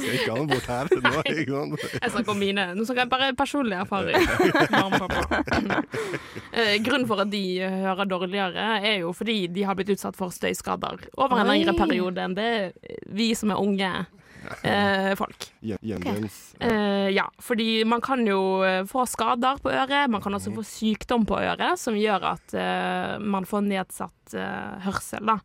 skal 0.00 0.14
ikke 0.14 0.30
ha 0.30 0.38
noe 0.38 0.46
bort 0.46 0.66
her. 0.66 0.84
Nå? 0.90 1.76
Jeg 2.02 2.10
snakker 2.10 2.32
om 2.32 2.38
mine 2.38 2.74
Nå 2.74 2.84
snakker 2.84 3.02
jeg 3.02 3.10
bare 3.10 3.34
personlig 3.34 3.76
erfaring. 3.76 4.16
Eh, 6.54 6.82
Grunnen 6.84 7.06
for 7.06 7.20
at 7.20 7.30
de 7.30 7.60
hører 7.60 8.04
dårligere, 8.04 8.80
er 8.86 8.98
jo 9.00 9.12
fordi 9.12 9.46
de 9.46 9.62
har 9.64 9.74
blitt 9.74 9.90
utsatt 9.90 10.16
for 10.16 10.30
støyskader 10.30 10.98
over 11.16 11.40
en 11.40 11.46
lengre 11.46 11.74
periode 11.74 12.22
enn 12.22 12.34
det 12.34 12.72
vi 13.06 13.34
som 13.34 13.50
er 13.50 13.58
unge 13.58 14.06
eh, 14.70 15.12
folk. 15.18 15.48
Gjenvinnes. 15.60 16.38
Eh, 16.60 17.08
ja, 17.14 17.26
fordi 17.42 17.84
man 17.88 18.02
kan 18.04 18.26
jo 18.26 18.62
eh, 18.66 18.82
få 18.88 19.06
skader 19.10 19.60
på 19.62 19.72
øret, 19.72 20.10
man 20.10 20.22
kan 20.24 20.36
også 20.36 20.54
få 20.54 20.64
sykdom 20.66 21.26
på 21.28 21.38
øret, 21.40 21.78
som 21.80 21.96
gjør 21.98 22.30
at 22.34 22.54
eh, 22.58 23.16
man 23.20 23.48
får 23.48 23.66
nedsatt 23.68 24.36
eh, 24.38 24.84
hørsel. 24.86 25.24
Da. 25.32 25.38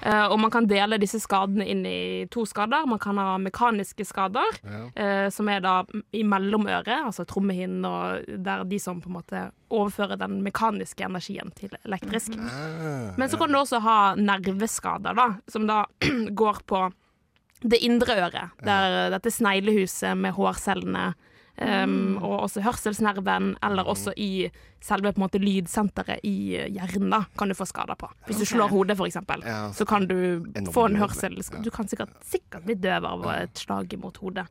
Eh, 0.00 0.24
og 0.26 0.38
man 0.40 0.52
kan 0.52 0.68
dele 0.68 0.98
disse 1.00 1.20
skadene 1.22 1.66
inn 1.68 1.84
i 1.88 2.26
to 2.32 2.44
skader. 2.48 2.86
Man 2.88 3.00
kan 3.02 3.18
ha 3.20 3.36
mekaniske 3.42 4.06
skader, 4.08 4.60
eh, 4.94 5.28
som 5.34 5.48
er 5.52 5.62
da 5.64 5.80
i 6.14 6.24
mellomøret, 6.26 7.08
altså 7.10 7.26
trommehinnen, 7.28 7.84
og 7.88 8.28
der 8.44 8.64
de 8.68 8.80
som 8.82 9.02
på 9.02 9.10
en 9.10 9.18
måte 9.18 9.44
overfører 9.74 10.20
den 10.20 10.38
mekaniske 10.44 11.04
energien 11.04 11.52
til 11.58 11.74
elektrisk. 11.84 12.38
Men 12.38 13.28
så 13.28 13.40
kan 13.40 13.52
du 13.52 13.58
også 13.60 13.82
ha 13.84 13.98
nerveskader, 14.16 15.18
da, 15.18 15.28
som 15.50 15.68
da 15.68 15.84
går 16.42 16.64
på 16.68 16.86
det 17.62 17.80
indre 17.82 18.16
øret, 18.26 18.60
der 18.64 19.10
dette 19.14 19.32
sneglehuset 19.34 20.16
med 20.18 20.36
hårcellene, 20.36 21.12
um, 21.58 22.16
og 22.22 22.44
også 22.46 22.62
hørselsnerven, 22.62 23.54
eller 23.66 23.88
også 23.90 24.14
i 24.16 24.48
selve 24.84 25.12
på 25.12 25.18
en 25.18 25.24
måte 25.26 25.40
lydsenteret 25.42 26.22
i 26.26 26.58
hjernen, 26.70 27.10
da, 27.10 27.24
kan 27.38 27.50
du 27.50 27.56
få 27.58 27.66
skader 27.66 27.98
på. 27.98 28.10
Hvis 28.28 28.42
du 28.44 28.46
slår 28.46 28.70
hodet, 28.70 28.98
eksempel, 29.08 29.42
Ja, 29.46 29.72
så 29.74 29.86
kan 29.88 30.06
du 30.06 30.44
få 30.72 30.86
en 30.86 31.00
hørsel 31.00 31.40
Du 31.64 31.70
kan 31.70 31.88
sikkert, 31.88 32.14
sikkert 32.22 32.64
bli 32.64 32.74
døv 32.74 33.04
av 33.04 33.26
et 33.34 33.58
slag 33.58 33.98
mot 33.98 34.16
hodet. 34.16 34.46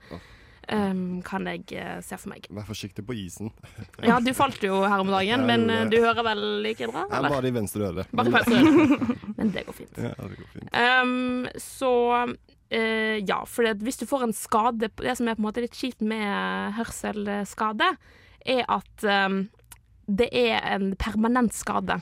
Um, 0.68 1.22
kan 1.24 1.48
jeg 1.48 1.64
uh, 1.80 2.02
se 2.04 2.18
for 2.20 2.34
meg. 2.34 2.48
Vær 2.52 2.66
forsiktig 2.68 3.06
på 3.08 3.16
isen. 3.16 3.54
Ja, 4.04 4.20
du 4.20 4.34
falt 4.36 4.60
jo 4.64 4.82
her 4.84 5.00
om 5.00 5.08
dagen, 5.08 5.46
men 5.48 5.70
eh, 5.72 5.86
du 5.88 5.96
hører 6.04 6.26
vel 6.28 6.42
like 6.66 6.90
bra? 6.92 7.06
Eller? 7.08 7.32
Bare 7.32 7.48
i 7.48 7.54
venstre 7.56 7.88
øre. 7.88 8.04
Men 9.38 9.52
det 9.54 9.64
går 9.64 9.76
fint. 9.78 9.96
Ja, 10.02 10.12
det 10.12 10.36
går 10.36 10.50
fint. 10.52 10.70
Um, 10.76 11.48
så 11.62 11.92
eh, 12.70 13.18
ja, 13.24 13.42
for 13.50 13.68
hvis 13.84 14.00
du 14.02 14.06
får 14.10 14.28
en 14.28 14.36
skade 14.36 14.90
Det 14.98 15.16
som 15.18 15.28
er 15.28 15.38
på 15.38 15.44
en 15.44 15.48
måte 15.48 15.64
litt 15.64 15.78
kjipt 15.78 16.02
med 16.06 16.76
hørselsskade, 16.78 17.92
er 18.48 18.64
at 18.72 19.04
um, 19.04 19.42
det 20.08 20.30
er 20.32 20.62
en 20.76 20.94
permanent 20.96 21.54
skade. 21.56 22.00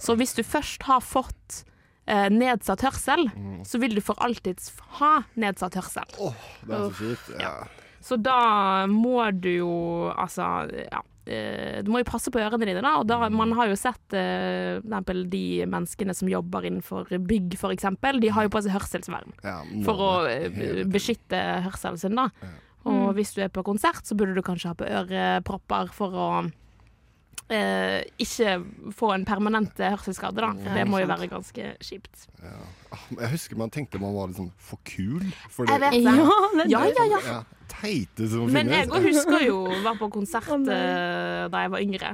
Så 0.00 0.16
hvis 0.16 0.32
du 0.34 0.42
først 0.42 0.86
har 0.88 1.02
fått 1.04 1.62
uh, 2.08 2.28
nedsatt 2.32 2.80
hørsel, 2.86 3.28
så 3.68 3.78
vil 3.82 3.94
du 3.98 4.00
for 4.00 4.16
alltid 4.24 4.62
ha 4.98 5.22
nedsatt 5.36 5.76
hørsel. 5.76 6.16
Åh, 6.18 6.48
Det 6.64 6.74
er 6.78 6.86
så 6.88 6.96
kjipt. 7.02 7.32
Ja. 7.42 7.54
Så 8.02 8.16
da 8.18 8.86
må 8.90 9.20
du 9.36 9.50
jo 9.52 9.74
altså 10.10 10.66
ja. 10.72 11.02
Eh, 11.26 11.82
Du 11.84 11.90
må 11.92 12.00
jo 12.02 12.08
passe 12.08 12.32
på 12.32 12.40
ørene 12.42 12.66
dine, 12.68 12.82
da. 12.84 12.94
Og 13.00 13.06
da, 13.08 13.18
man 13.32 13.52
har 13.58 13.70
jo 13.70 13.76
sett 13.78 14.16
uh, 14.16 14.80
eksempel 14.82 15.24
de 15.32 15.44
menneskene 15.70 16.14
som 16.16 16.30
jobber 16.30 16.66
innenfor 16.68 17.12
bygg, 17.18 17.56
for 17.60 17.74
eksempel. 17.74 18.20
De 18.22 18.32
har 18.32 18.48
jo 18.48 18.52
på 18.54 18.62
seg 18.64 18.74
hørselsvern 18.76 19.32
Ja, 19.44 19.60
for 19.86 20.02
å 20.02 20.10
det. 20.26 20.50
tiden. 20.56 20.90
beskytte 20.92 21.44
hørselen 21.68 22.00
sin, 22.00 22.18
da. 22.18 22.28
Og 22.88 23.12
hvis 23.14 23.30
du 23.36 23.42
er 23.44 23.52
på 23.52 23.62
konsert, 23.62 24.02
så 24.06 24.16
burde 24.18 24.34
du 24.34 24.42
kanskje 24.42 24.72
ha 24.72 24.74
på 24.74 24.88
ørepropper 24.88 25.92
for 25.94 26.18
å 26.18 26.28
uh, 26.42 28.00
ikke 28.18 28.56
få 28.96 29.12
en 29.14 29.26
permanent 29.28 29.78
hørselsskade, 29.78 30.42
da. 30.42 30.52
For 30.58 30.78
det 30.78 30.86
må 30.90 31.02
jo 31.02 31.10
være 31.10 31.30
ganske 31.30 31.74
kjipt. 31.84 32.28
Ja. 32.42 32.58
Jeg 33.20 33.30
husker 33.32 33.56
man 33.56 33.70
tenkte 33.72 34.00
man 34.02 34.12
var 34.16 34.28
litt 34.28 34.36
liksom 34.36 34.52
for 34.60 34.82
kul. 34.84 35.24
For 35.52 35.68
Jeg 35.70 35.80
vet 35.80 35.94
det. 35.96 36.70
Ja, 36.72 36.82
ja, 36.90 37.06
ja. 37.08 37.20
ja. 37.26 37.42
Teite 37.72 38.26
som 38.28 38.44
Men 38.52 38.68
finnes. 38.68 38.82
jeg 38.82 38.88
òg 38.92 39.06
husker 39.08 39.44
jo 39.46 39.56
å 39.72 39.78
være 39.82 39.98
på 39.98 40.08
konsert 40.12 40.48
eh, 40.52 41.48
da 41.52 41.62
jeg 41.64 41.70
var 41.72 41.80
yngre. 41.82 42.10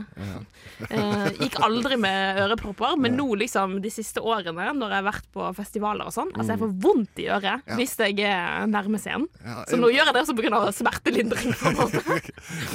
Eh, 0.89 1.25
gikk 1.43 1.57
aldri 1.67 1.97
med 1.99 2.39
ørepropper, 2.45 2.95
men 3.03 3.17
nå 3.19 3.27
liksom 3.41 3.79
de 3.83 3.91
siste 3.91 4.23
årene, 4.23 4.69
når 4.79 4.95
jeg 4.95 5.01
har 5.03 5.07
vært 5.09 5.27
på 5.35 5.49
festivaler 5.59 6.07
og 6.07 6.15
sånn, 6.15 6.31
altså 6.37 6.55
jeg 6.55 6.63
får 6.63 6.75
vondt 6.87 7.23
i 7.25 7.27
øret 7.35 7.65
Ja. 7.67 7.77
hvis 7.77 7.97
jeg 7.99 8.21
er 8.29 8.67
nærme 8.71 9.01
scenen. 9.03 9.27
Ja, 9.45 9.65
Så 9.67 9.77
nå 9.81 9.91
gjør 9.91 10.07
jeg 10.07 10.15
det 10.15 10.23
også 10.23 10.37
pga. 10.39 10.73
smertelindring. 10.79 11.53
på 11.59 11.67
en 11.73 11.77
måte. 11.83 12.21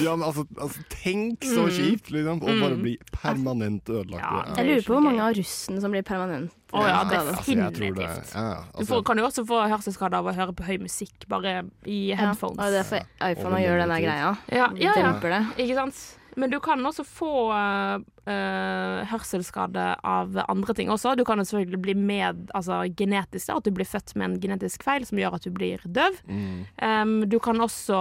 Ja, 0.03 0.15
men 0.15 0.27
altså, 0.27 0.45
altså 0.57 0.83
tenk 0.89 1.39
så 1.47 1.63
Mm. 1.63 1.71
kjipt, 1.77 2.11
liksom. 2.11 2.41
Å 2.43 2.59
bare 2.59 2.75
Mm. 2.75 2.81
bli 2.83 2.97
permanent 3.11 3.85
ødelagt. 3.85 4.57
Jeg 4.57 4.65
lurer 4.67 4.83
på 4.83 4.93
hvor 4.97 5.01
mange 5.03 5.21
av 5.23 5.33
russen 5.35 5.79
som 5.81 5.91
blir 5.91 6.03
permanent. 6.03 6.51
Å 6.73 6.83
ja, 6.87 7.03
skada. 7.03 7.19
Altså, 7.21 7.51
jeg 7.51 7.59
det 7.59 7.69
definitivt. 7.69 8.33
ja, 8.33 8.47
altså, 8.49 8.71
Du 8.73 8.79
altså, 8.79 8.89
får, 8.93 9.05
kan 9.09 9.21
jo 9.21 9.27
også 9.29 9.45
få 9.49 9.61
hørselsskade 9.75 10.19
av 10.19 10.31
å 10.31 10.35
høre 10.39 10.57
på 10.57 10.65
høy 10.67 10.75
musikk, 10.81 11.29
bare 11.29 11.53
i 11.85 12.01
headphones. 12.17 12.59
Ja, 12.59 12.65
og 12.65 12.73
det 12.73 12.81
er 12.81 12.89
for 12.89 13.29
iPhone 13.29 13.61
gjør 13.61 13.79
den 13.83 13.87
denne 13.87 14.01
greia. 14.03 14.35
Ja, 14.49 14.67
ja, 14.79 14.97
ja. 14.97 15.45
Ikke 15.57 15.77
sant? 15.77 16.03
Men 16.35 16.49
du 16.49 16.57
kan 16.63 16.81
også 16.85 17.03
få 17.05 17.31
eh, 17.53 19.01
hørselsskade 19.11 19.83
av 20.01 20.37
andre 20.47 20.75
ting 20.77 20.89
også. 20.89 21.15
Du 21.17 21.23
kan 21.27 21.37
jo 21.37 21.45
selvfølgelig 21.45 21.81
bli 21.83 21.95
med 21.97 22.47
altså 22.57 22.81
genetisk, 22.97 23.49
da, 23.49 23.59
at 23.59 23.67
du 23.67 23.73
blir 23.75 23.89
født 23.89 24.15
med 24.17 24.29
en 24.29 24.39
genetisk 24.41 24.85
feil 24.85 25.05
som 25.05 25.21
gjør 25.21 25.37
at 25.37 25.45
du 25.45 25.51
blir 25.53 25.83
døv. 25.85 26.17
mm. 26.25 26.63
Um, 26.83 27.13
du 27.29 27.37
kan 27.43 27.61
også 27.61 27.99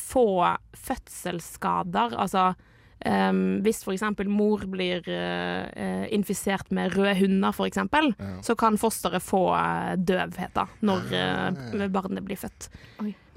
få 0.00 0.26
fødselsskader, 0.76 2.16
altså 2.18 2.52
um, 3.06 3.60
hvis 3.62 3.82
eksempel 3.92 4.28
mor 4.30 4.64
blir 4.70 5.06
eh, 5.06 6.06
infisert 6.14 6.70
med 6.74 6.96
røde 6.96 7.14
hunder, 7.20 7.54
for 7.54 7.68
eksempel, 7.68 8.10
så 8.42 8.56
kan 8.58 8.78
fosteret 8.80 9.22
få 9.22 9.42
eh, 9.54 9.94
døvhet 9.96 10.54
da, 10.56 10.66
når 10.82 11.14
uh, 11.14 11.86
barnet 11.94 12.24
blir 12.26 12.40
født. 12.40 12.70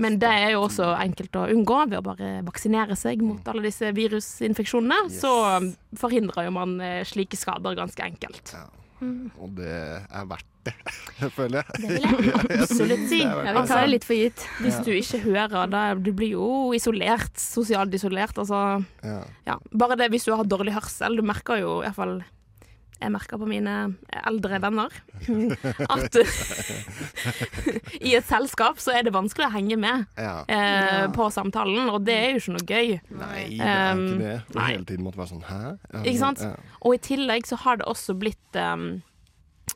Men 0.01 0.18
det 0.22 0.32
er 0.34 0.56
jo 0.56 0.65
også 0.65 0.91
enkelt 0.98 1.36
å 1.38 1.48
unngå 1.53 1.84
ved 1.91 2.00
å 2.00 2.06
bare 2.06 2.34
vaksinere 2.48 2.98
seg 2.98 3.22
mot 3.22 3.46
alle 3.51 3.68
disse 3.68 3.91
virusinfeksjonene. 3.94 5.12
Så 5.13 5.34
um, 5.46 5.72
forhindrer 6.00 6.50
jo 6.50 6.56
man 6.58 6.77
slike 7.06 7.38
skader 7.38 7.77
ganske 7.77 8.06
enkelt. 8.06 8.56
Og 9.01 9.53
det 9.58 9.72
er 9.74 10.25
verdt 10.29 10.48
det, 10.67 10.74
føler 11.38 11.63
jeg. 11.63 11.81
Det 11.81 11.89
vil 11.89 12.27
jeg 12.29 12.60
absolutt 12.65 13.05
si. 13.10 13.22
Jeg 13.24 13.53
vil 13.55 13.67
tar 13.72 13.81
det 13.81 13.89
litt 13.96 14.05
for 14.05 14.13
gitt. 14.20 14.43
Hvis 14.62 14.75
Ja. 14.77 14.84
du 14.86 14.91
ikke 14.93 15.22
hører, 15.25 15.70
da 15.74 15.81
du 15.98 16.12
blir 16.13 16.36
jo 16.36 16.50
isolert, 16.77 17.34
sosialt 17.41 17.93
isolert. 17.98 18.38
Altså, 18.38 18.84
Ja. 19.03 19.24
ja. 19.48 19.55
Bare 19.74 19.98
det 19.98 20.12
hvis 20.13 20.25
du 20.29 20.36
har 20.36 20.46
dårlig 20.46 20.75
hørsel. 20.77 21.17
Du 21.17 21.25
merker 21.25 21.57
jo 21.64 21.79
i 21.81 21.87
hvert 21.87 21.98
fall 21.98 22.20
Jeg 23.01 23.11
merker 23.16 23.40
på 23.42 23.48
mine 23.50 23.72
eldre 24.29 24.59
venner 24.61 24.94
at 25.96 26.18
i 28.01 28.14
et 28.18 28.27
selskap 28.27 28.79
så 28.81 28.94
er 28.96 29.05
det 29.07 29.14
vanskelig 29.16 29.48
å 29.48 29.53
henge 29.55 29.77
med 29.81 30.05
Ja. 30.22 30.44
eh, 30.48 31.07
på 31.16 31.27
samtalen, 31.33 31.90
og 31.90 32.03
det 32.05 32.16
er 32.18 32.27
jo 32.35 32.42
ikke 32.42 32.55
noe 32.57 32.68
gøy. 32.70 32.92
Nei, 33.22 33.44
det 33.57 33.66
er 33.66 33.92
Um, 33.92 34.03
ikke 34.05 34.20
det. 34.22 34.35
Du 34.51 34.59
nei. 34.59 34.68
hele 34.72 34.85
tiden 34.85 35.05
måtte 35.05 35.18
være 35.22 35.31
sånn 35.31 35.46
Hæ? 35.48 35.61
Ja, 35.94 36.01
Ikke 36.03 36.20
sant? 36.22 36.42
Ja. 36.46 36.53
Og 36.81 36.96
i 36.96 37.01
tillegg 37.03 37.48
så 37.50 37.57
har 37.64 37.77
det 37.81 37.85
også 37.90 38.14
blitt 38.20 38.57
um, 38.59 39.01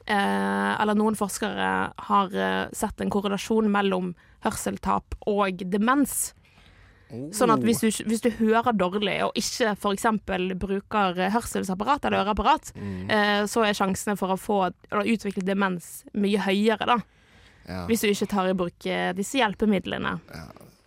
eh, 0.08 0.72
Eller 0.82 0.96
noen 0.98 1.16
forskere 1.18 1.70
har 2.10 2.36
eh, 2.36 2.68
sett 2.76 3.02
en 3.02 3.10
korrelasjon 3.14 3.70
mellom 3.72 4.14
hørseltap 4.46 5.16
og 5.26 5.64
demens. 5.72 6.34
Sånn 7.32 7.52
at 7.54 7.60
hvis 7.62 7.80
du, 7.84 7.88
hvis 8.10 8.22
du 8.22 8.30
hører 8.40 8.74
dårlig 8.74 9.24
og 9.24 9.32
ikke 9.38 9.76
f.eks. 9.78 10.06
bruker 10.58 11.20
hørselsapparat 11.32 12.06
eller 12.06 12.24
øreapparat, 12.26 12.72
Mm. 12.76 13.10
eh, 13.12 13.44
så 13.46 13.64
er 13.64 13.74
sjansene 13.78 14.18
for 14.18 14.34
å 14.34 14.38
få 14.40 14.72
eller 14.92 15.06
utvikle 15.14 15.44
demens 15.46 16.04
mye 16.14 16.40
høyere, 16.40 16.86
da. 16.86 16.98
Ja. 17.68 17.86
Hvis 17.88 18.02
du 18.02 18.08
ikke 18.10 18.28
tar 18.30 18.50
i 18.50 18.54
bruk 18.54 18.86
eh, 18.86 19.14
disse 19.14 19.38
hjelpemidlene. 19.38 20.20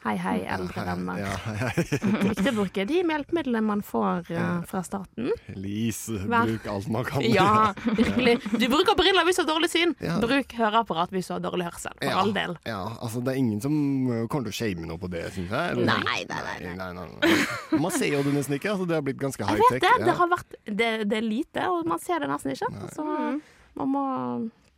Hei, 0.09 0.16
hei, 0.16 0.38
eldre 0.49 0.83
Ja, 1.21 1.33
ja. 1.53 1.66
Viktig 2.31 2.49
å 2.49 2.55
bruke 2.57 2.85
de 2.88 3.01
hjelpemidlene 3.03 3.61
man 3.61 3.83
får 3.85 4.31
uh, 4.33 4.62
fra 4.68 4.81
staten. 4.87 5.35
Lise, 5.53 6.23
bruk 6.25 6.68
alt 6.73 6.88
man 6.94 7.05
kan. 7.05 7.25
Ja, 7.38 7.75
virkelig. 7.85 8.38
Du 8.55 8.64
bruker 8.73 8.97
briller 8.97 9.27
hvis 9.29 9.37
du 9.37 9.42
har 9.42 9.51
dårlig 9.51 9.68
syn. 9.68 9.92
Bruk 10.23 10.55
høreapparat 10.57 11.12
hvis 11.12 11.29
du 11.29 11.35
har 11.35 11.42
dårlig 11.44 11.66
hørsel, 11.68 11.92
for 12.01 12.23
all 12.23 12.33
del. 12.33 12.57
Ja, 12.64 12.81
altså 13.05 13.21
Det 13.21 13.35
er 13.35 13.40
ingen 13.42 13.61
som 13.61 13.75
uh, 14.09 14.23
kommer 14.33 14.49
til 14.49 14.55
å 14.55 14.59
shame 14.62 14.88
noe 14.88 15.03
på 15.03 15.11
det, 15.12 15.27
syns 15.35 15.53
jeg. 15.53 15.85
Nei, 15.85 15.99
nei, 16.07 16.23
nei, 16.31 16.57
nei, 16.79 16.88
nei, 16.97 17.09
nei. 17.12 17.35
Man 17.77 17.92
ser 17.92 18.14
jo 18.14 18.23
det 18.25 18.33
nesten 18.38 18.57
ikke. 18.57 18.73
Altså, 18.73 18.88
det 18.88 18.97
har 18.97 19.05
blitt 19.05 19.21
ganske 19.21 19.44
Jeg 19.44 19.61
vet 19.61 19.77
high-tech. 19.77 20.07
det. 20.07 20.09
Det, 20.09 20.31
vært, 20.33 20.59
det, 20.64 20.90
det 21.12 21.21
er 21.21 21.29
lite, 21.29 21.68
og 21.68 21.85
man 21.92 22.01
ser 22.01 22.25
det 22.25 22.33
nesten 22.33 22.57
ikke. 22.57 22.73
Så 22.97 23.05
man 23.05 23.92
må 23.92 24.07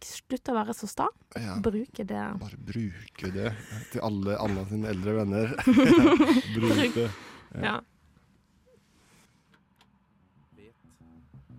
slutte 0.06 0.52
å 0.52 0.56
være 0.58 0.74
så 0.76 0.88
sta. 0.90 1.06
Ja. 1.36 1.56
Bruke 1.62 2.04
det. 2.08 2.22
Bare 2.40 2.58
bruke 2.70 3.32
det 3.34 3.52
til 3.92 4.00
alle 4.06 4.36
alle 4.40 4.64
sine 4.70 4.90
eldre 4.94 5.16
venner. 5.20 5.54
Bruk- 6.56 6.94
det. 6.96 7.08
Ja. 7.62 7.78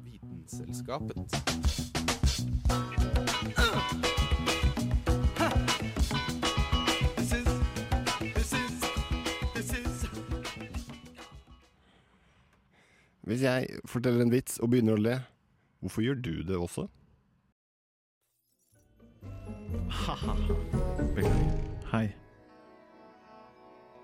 Vitenselskapet. 0.06 1.17
Hvis 13.27 13.43
jeg 13.45 13.67
forteller 13.89 14.23
en 14.25 14.34
vits 14.34 14.58
og 14.63 14.71
begynner 14.73 14.97
å 14.97 15.01
le, 15.01 15.15
hvorfor 15.84 16.06
gjør 16.06 16.21
du 16.25 16.32
det 16.47 16.58
også? 16.58 16.88
Beklager. 21.15 21.51
Hei. 21.91 22.15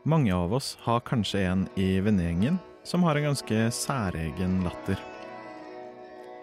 Mange 0.04 0.36
av 0.36 0.54
oss 0.54 0.78
har 0.82 1.00
kanskje 1.00 1.42
en 1.48 1.68
i 1.76 2.00
vennegjengen 2.00 2.60
som 2.84 3.04
har 3.04 3.16
en 3.16 3.24
ganske 3.30 3.72
særegen 3.76 4.62
latter. 4.64 5.00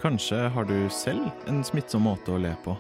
Kanskje 0.01 0.49
har 0.53 0.65
du 0.69 0.77
selv 0.93 1.31
en 1.49 1.63
smittsom 1.65 2.05
måte 2.05 2.35
å 2.35 2.41
le 2.41 2.53
på, 2.65 2.75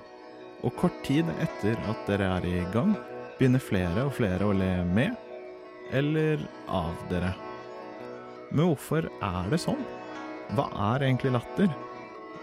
og 0.64 0.76
kort 0.76 0.96
tid 1.06 1.30
etter 1.40 1.78
at 1.88 2.04
dere 2.08 2.28
er 2.36 2.48
i 2.48 2.64
gang, 2.74 2.92
begynner 3.38 3.64
flere 3.64 4.04
og 4.04 4.16
flere 4.18 4.44
å 4.44 4.56
le 4.56 4.74
med 4.84 5.16
eller 5.92 6.44
av 6.68 6.92
dere. 7.08 7.32
Men 8.50 8.68
hvorfor 8.68 9.08
er 9.08 9.48
det 9.52 9.62
sånn? 9.64 9.80
Hva 10.52 10.68
er 10.92 11.06
egentlig 11.08 11.32
latter? 11.34 11.72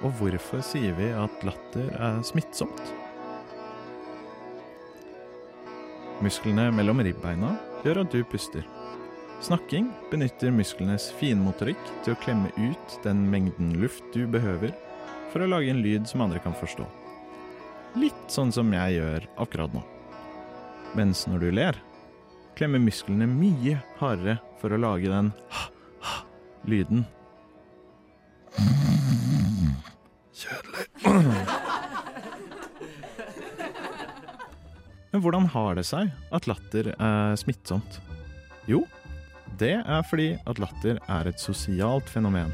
Og 0.01 0.17
hvorfor 0.17 0.65
sier 0.65 0.97
vi 0.97 1.11
at 1.13 1.45
latter 1.45 1.93
er 1.93 2.25
smittsomt? 2.25 3.00
Musklene 6.21 6.67
mellom 6.69 6.99
ribbeina 7.01 7.55
gjør 7.81 8.03
at 8.03 8.13
du 8.13 8.21
puster. 8.29 8.61
Snakking 9.41 9.87
benytter 10.11 10.51
musklenes 10.53 11.07
finmotorikk 11.17 11.81
til 12.05 12.13
å 12.13 12.19
klemme 12.21 12.51
ut 12.61 12.97
den 13.01 13.23
mengden 13.31 13.71
luft 13.81 14.05
du 14.13 14.27
behøver 14.29 14.69
for 15.31 15.41
å 15.41 15.49
lage 15.49 15.71
en 15.73 15.81
lyd 15.81 16.05
som 16.05 16.21
andre 16.21 16.37
kan 16.43 16.53
forstå. 16.53 16.85
Litt 17.97 18.29
sånn 18.29 18.53
som 18.53 18.69
jeg 18.75 18.99
gjør 18.99 19.25
akkurat 19.41 19.73
nå. 19.73 19.81
Mens 20.93 21.25
når 21.25 21.39
du 21.41 21.49
ler, 21.57 21.75
klemmer 22.53 22.83
musklene 22.83 23.25
mye 23.25 23.81
hardere 23.97 24.37
for 24.61 24.69
å 24.69 24.81
lage 24.83 25.09
den 25.09 25.33
ha-ha-lyden. 25.57 27.01
Kjedelig. 30.37 30.85
Men 35.11 35.23
hvordan 35.23 35.47
har 35.51 35.75
det 35.75 35.85
seg 35.87 36.11
at 36.31 36.47
latter 36.47 36.93
er 36.95 37.37
smittsomt? 37.39 37.99
Jo, 38.69 38.85
det 39.59 39.75
er 39.81 40.05
fordi 40.07 40.33
at 40.47 40.59
latter 40.61 41.01
er 41.11 41.27
et 41.27 41.41
sosialt 41.41 42.07
fenomen. 42.09 42.53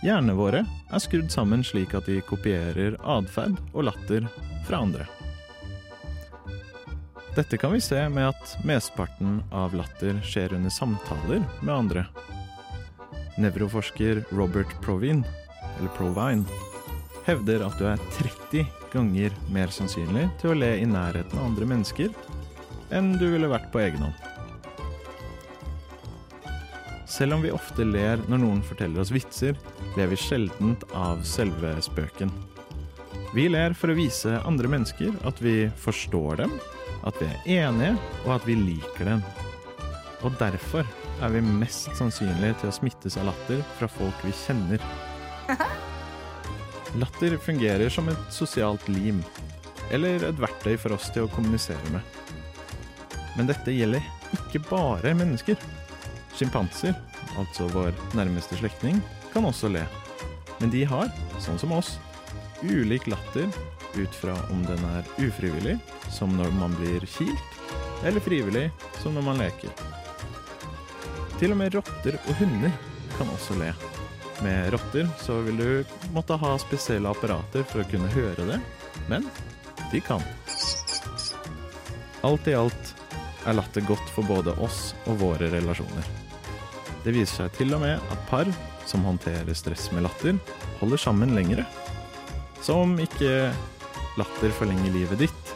Hjernene 0.00 0.36
våre 0.38 0.62
er 0.64 1.02
skrudd 1.02 1.28
sammen 1.34 1.64
slik 1.66 1.94
at 1.98 2.06
de 2.08 2.20
kopierer 2.24 2.96
atferd 3.02 3.58
og 3.74 3.88
latter 3.90 4.28
fra 4.68 4.84
andre. 4.86 5.08
Dette 7.36 7.58
kan 7.60 7.74
vi 7.74 7.82
se 7.82 8.00
med 8.10 8.30
at 8.32 8.54
mesteparten 8.66 9.42
av 9.54 9.76
latter 9.76 10.16
skjer 10.26 10.56
under 10.56 10.72
samtaler 10.74 11.44
med 11.60 11.74
andre. 11.74 12.06
Nevroforsker 13.38 14.24
Robert 14.34 14.72
Provine, 14.82 15.22
eller 15.76 15.92
Provine, 15.94 16.46
hevder 17.28 17.62
at 17.66 17.78
du 17.78 17.86
er 17.86 18.02
30 18.16 18.77
ganger 18.92 19.34
mer 19.52 19.72
sannsynlig 19.74 20.26
til 20.40 20.52
å 20.52 20.58
le 20.58 20.74
i 20.80 20.88
nærheten 20.88 21.38
av 21.38 21.50
andre 21.50 21.68
mennesker 21.68 22.12
enn 22.94 23.14
du 23.20 23.26
ville 23.28 23.50
vært 23.50 23.70
på 23.72 23.82
egen 23.84 24.06
hånd. 24.06 24.28
Selv 27.08 27.38
om 27.38 27.42
vi 27.42 27.50
ofte 27.52 27.86
ler 27.88 28.20
når 28.28 28.42
noen 28.42 28.60
forteller 28.64 29.02
oss 29.02 29.12
vitser, 29.12 29.56
ler 29.96 30.10
vi 30.10 30.18
sjeldent 30.20 30.84
av 30.96 31.24
selve 31.26 31.72
spøken. 31.82 32.30
Vi 33.34 33.48
ler 33.50 33.74
for 33.76 33.92
å 33.92 33.96
vise 33.96 34.38
andre 34.48 34.70
mennesker 34.72 35.16
at 35.28 35.40
vi 35.44 35.56
forstår 35.80 36.44
dem, 36.44 36.54
at 37.08 37.18
vi 37.20 37.28
er 37.28 37.68
enige, 37.68 37.96
og 38.26 38.38
at 38.38 38.48
vi 38.48 38.56
liker 38.60 39.12
dem. 39.12 39.24
Og 40.24 40.36
derfor 40.40 40.86
er 41.22 41.34
vi 41.34 41.42
mest 41.44 41.90
sannsynlige 41.98 42.60
til 42.62 42.70
å 42.70 42.78
smittes 42.78 43.18
av 43.20 43.30
latter 43.32 43.62
fra 43.78 43.90
folk 43.98 44.24
vi 44.26 44.34
kjenner. 44.44 44.88
Latter 46.96 47.36
fungerer 47.36 47.88
som 47.92 48.08
et 48.08 48.32
sosialt 48.32 48.88
lim, 48.88 49.20
eller 49.92 50.24
et 50.30 50.40
verktøy 50.40 50.76
for 50.80 50.96
oss 50.96 51.10
til 51.12 51.26
å 51.26 51.32
kommunisere 51.32 51.92
med. 51.92 52.00
Men 53.36 53.50
dette 53.50 53.74
gjelder 53.74 54.04
ikke 54.34 54.62
bare 54.70 55.12
mennesker. 55.16 55.58
Sjimpanser, 56.38 56.96
altså 57.36 57.68
vår 57.74 57.92
nærmeste 58.16 58.56
slektning, 58.60 59.02
kan 59.34 59.46
også 59.48 59.70
le. 59.72 59.84
Men 60.58 60.72
de 60.72 60.84
har, 60.88 61.10
sånn 61.44 61.60
som 61.60 61.74
oss, 61.76 61.96
ulik 62.64 63.06
latter 63.10 63.46
ut 63.98 64.14
fra 64.14 64.34
om 64.52 64.64
den 64.66 64.82
er 64.94 65.06
ufrivillig, 65.20 65.76
som 66.14 66.34
når 66.38 66.54
man 66.58 66.74
blir 66.78 67.04
kilt, 67.10 67.60
eller 68.06 68.22
frivillig, 68.22 68.68
som 69.02 69.14
når 69.14 69.28
man 69.28 69.44
leker. 69.44 69.86
Til 71.38 71.54
og 71.54 71.60
med 71.60 71.76
rotter 71.76 72.18
og 72.24 72.34
hunder 72.40 72.74
kan 73.18 73.30
også 73.36 73.58
le. 73.60 73.70
Med 74.42 74.72
rotter 74.72 75.08
så 75.18 75.40
vil 75.40 75.56
du 75.56 75.84
måtte 76.14 76.36
ha 76.38 76.52
spesielle 76.62 77.10
apparater 77.10 77.64
for 77.66 77.82
å 77.82 77.88
kunne 77.90 78.10
høre 78.12 78.46
det, 78.46 78.60
men 79.10 79.26
de 79.90 80.00
kan. 80.04 80.22
Alt 82.22 82.46
i 82.50 82.54
alt 82.54 82.94
er 83.46 83.56
latter 83.58 83.82
godt 83.88 84.10
for 84.14 84.26
både 84.28 84.54
oss 84.62 84.92
og 85.08 85.18
våre 85.22 85.50
relasjoner. 85.50 86.06
Det 87.04 87.14
viser 87.14 87.44
seg 87.44 87.58
til 87.58 87.74
og 87.74 87.82
med 87.82 87.98
at 87.98 88.24
par 88.30 88.50
som 88.88 89.04
håndterer 89.06 89.54
stress 89.58 89.90
med 89.92 90.06
latter, 90.06 90.38
holder 90.80 91.02
sammen 91.02 91.34
lengre. 91.36 91.66
Så 92.62 92.78
om 92.82 92.96
ikke 93.02 93.50
latter 94.18 94.54
forlenger 94.54 94.94
livet 94.94 95.26
ditt, 95.26 95.54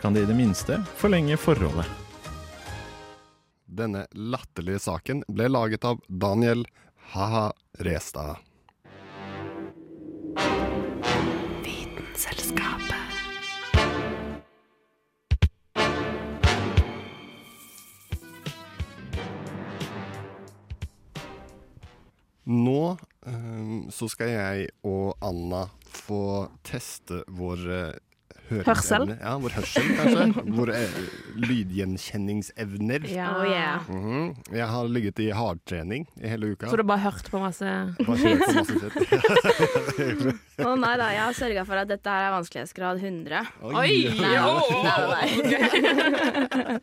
kan 0.00 0.14
det 0.14 0.24
i 0.24 0.30
det 0.30 0.36
minste 0.38 0.80
forlenge 0.98 1.38
forholdet. 1.40 1.88
Denne 3.70 4.06
latterlige 4.12 4.82
saken 4.82 5.22
ble 5.30 5.46
laget 5.50 5.84
av 5.86 6.00
Daniel 6.08 6.64
Haha 7.12 7.52
Restad. 7.78 8.36
Nå 22.44 22.96
eh, 23.26 23.90
så 23.90 24.08
skal 24.08 24.30
jeg 24.30 24.68
og 24.86 25.18
Anna 25.18 25.64
få 25.82 26.46
teste 26.62 27.24
vår 27.26 27.66
eh, 27.74 28.09
Hørsel? 28.50 29.04
Ja, 29.20 29.36
vår 29.38 29.50
hørsel, 29.54 29.82
kanskje. 29.96 30.44
Våre 30.58 30.74
eh, 30.74 30.96
lydgjenkjenningsevner. 31.44 33.06
Ja. 33.10 33.28
Oh, 33.38 33.44
yeah. 33.46 33.80
-hmm. 33.88 34.34
Jeg 34.56 34.66
har 34.66 34.88
ligget 34.88 35.18
i 35.20 35.30
hardtrening 35.30 36.06
i 36.20 36.28
hele 36.28 36.46
uka. 36.46 36.66
Så 36.66 36.76
du 36.76 36.82
har 36.82 36.88
bare 36.90 36.98
hørt 36.98 37.30
på 37.30 37.38
masse 37.38 37.64
Bare 38.06 38.16
hørt 38.16 38.40
på 38.46 38.52
masse 38.54 38.74
shit. 38.74 40.36
Å 40.66 40.74
nei 40.76 40.96
da, 40.96 41.10
jeg 41.12 41.22
har 41.22 41.32
sørga 41.32 41.64
for 41.66 41.74
at 41.80 41.88
dette 41.88 42.10
her 42.10 42.26
er 42.28 42.32
vanskelighetsgrad 42.36 42.96
100. 43.00 43.46
Oi! 43.62 43.72
Nei, 43.72 43.88
nei, 44.20 44.36
nei. 45.14 46.78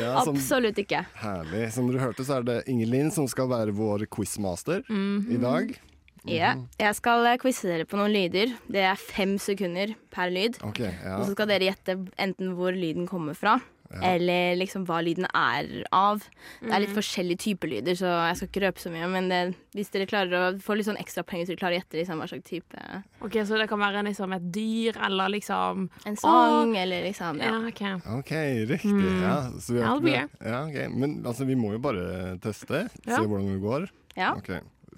Ja, 0.00 0.20
som- 0.24 0.36
Absolutt 0.36 0.78
ikke. 0.78 1.04
Herlig. 1.14 1.72
Som 1.72 1.90
dere 1.90 2.00
hørte, 2.04 2.24
så 2.24 2.38
er 2.38 2.42
det 2.46 2.62
Ingelin 2.70 3.10
som 3.10 3.26
skal 3.28 3.48
være 3.48 3.72
vår 3.74 4.06
quizmaster 4.06 4.82
Mhm. 4.88 5.26
i 5.30 5.36
dag. 5.36 5.80
Ja, 6.28 6.54
jeg 6.78 6.94
skal 6.98 7.24
eh, 7.26 7.36
quize 7.40 7.62
dere 7.68 7.84
på 7.88 7.96
noen 7.96 8.12
lyder. 8.12 8.52
Det 8.68 8.82
er 8.84 8.96
fem 8.96 9.36
sekunder 9.38 9.94
per 10.10 10.30
lyd. 10.30 10.58
Okay, 10.62 10.92
ja. 11.04 11.16
Og 11.18 11.26
så 11.26 11.32
skal 11.36 11.46
dere 11.48 11.70
gjette 11.72 11.96
enten 12.18 12.54
hvor 12.58 12.72
lyden 12.76 13.06
kommer 13.08 13.34
fra, 13.34 13.60
Ja. 13.90 14.12
eller 14.14 14.54
liksom 14.54 14.84
hva 14.86 15.00
lyden 15.02 15.26
er 15.34 15.82
av. 15.92 16.20
Det 16.62 16.70
er 16.70 16.78
litt 16.80 16.90
Mhm. 16.90 16.98
forskjellige 17.00 17.38
typer 17.42 17.68
lyder, 17.72 17.94
så 17.98 18.06
jeg 18.28 18.36
skal 18.36 18.48
ikke 18.48 18.62
røpe 18.68 18.78
så 18.78 18.90
mye. 18.92 19.08
Men 19.10 19.28
det, 19.28 19.56
hvis 19.74 19.90
dere 19.90 20.06
klarer 20.06 20.30
å 20.54 20.60
få 20.62 20.76
litt 20.76 20.86
sånn 20.86 21.00
ekstra 21.00 21.24
penger, 21.26 21.46
hvis 21.46 21.48
dere 21.48 21.56
klarer 21.58 21.74
å 21.74 21.80
gjette 21.82 21.98
liksom, 21.98 22.18
hva 22.20 22.28
slags 22.28 22.44
type 22.44 23.02
Ok, 23.20 23.32
Så 23.44 23.58
det 23.58 23.68
kan 23.68 23.78
være 23.80 24.04
liksom 24.06 24.32
et 24.36 24.52
dyr, 24.52 24.94
eller 25.04 25.28
liksom 25.28 25.88
En 26.06 26.16
sang, 26.16 26.72
Åh. 26.72 26.76
eller 26.82 27.02
liksom 27.10 27.38
Ja, 27.40 27.50
ja. 27.50 27.66
ok. 27.66 28.18
OK, 28.20 28.30
riktig. 28.68 28.92
Mm. 28.92 29.22
Ja, 29.22 29.50
så 29.58 29.72
vi 29.74 29.80
har 29.80 29.98
ikke 29.98 30.28
ja, 30.46 30.64
ok. 30.66 30.94
Men 30.94 31.22
altså, 31.24 31.44
vi 31.46 31.54
må 31.56 31.72
jo 31.72 31.78
bare 31.80 32.38
teste, 32.38 32.88
Ja. 33.06 33.16
se 33.16 33.22
hvordan 33.26 33.52
det 33.54 33.60
går. 33.62 33.88
Ja. 34.16 34.34
Ok, 34.36 34.50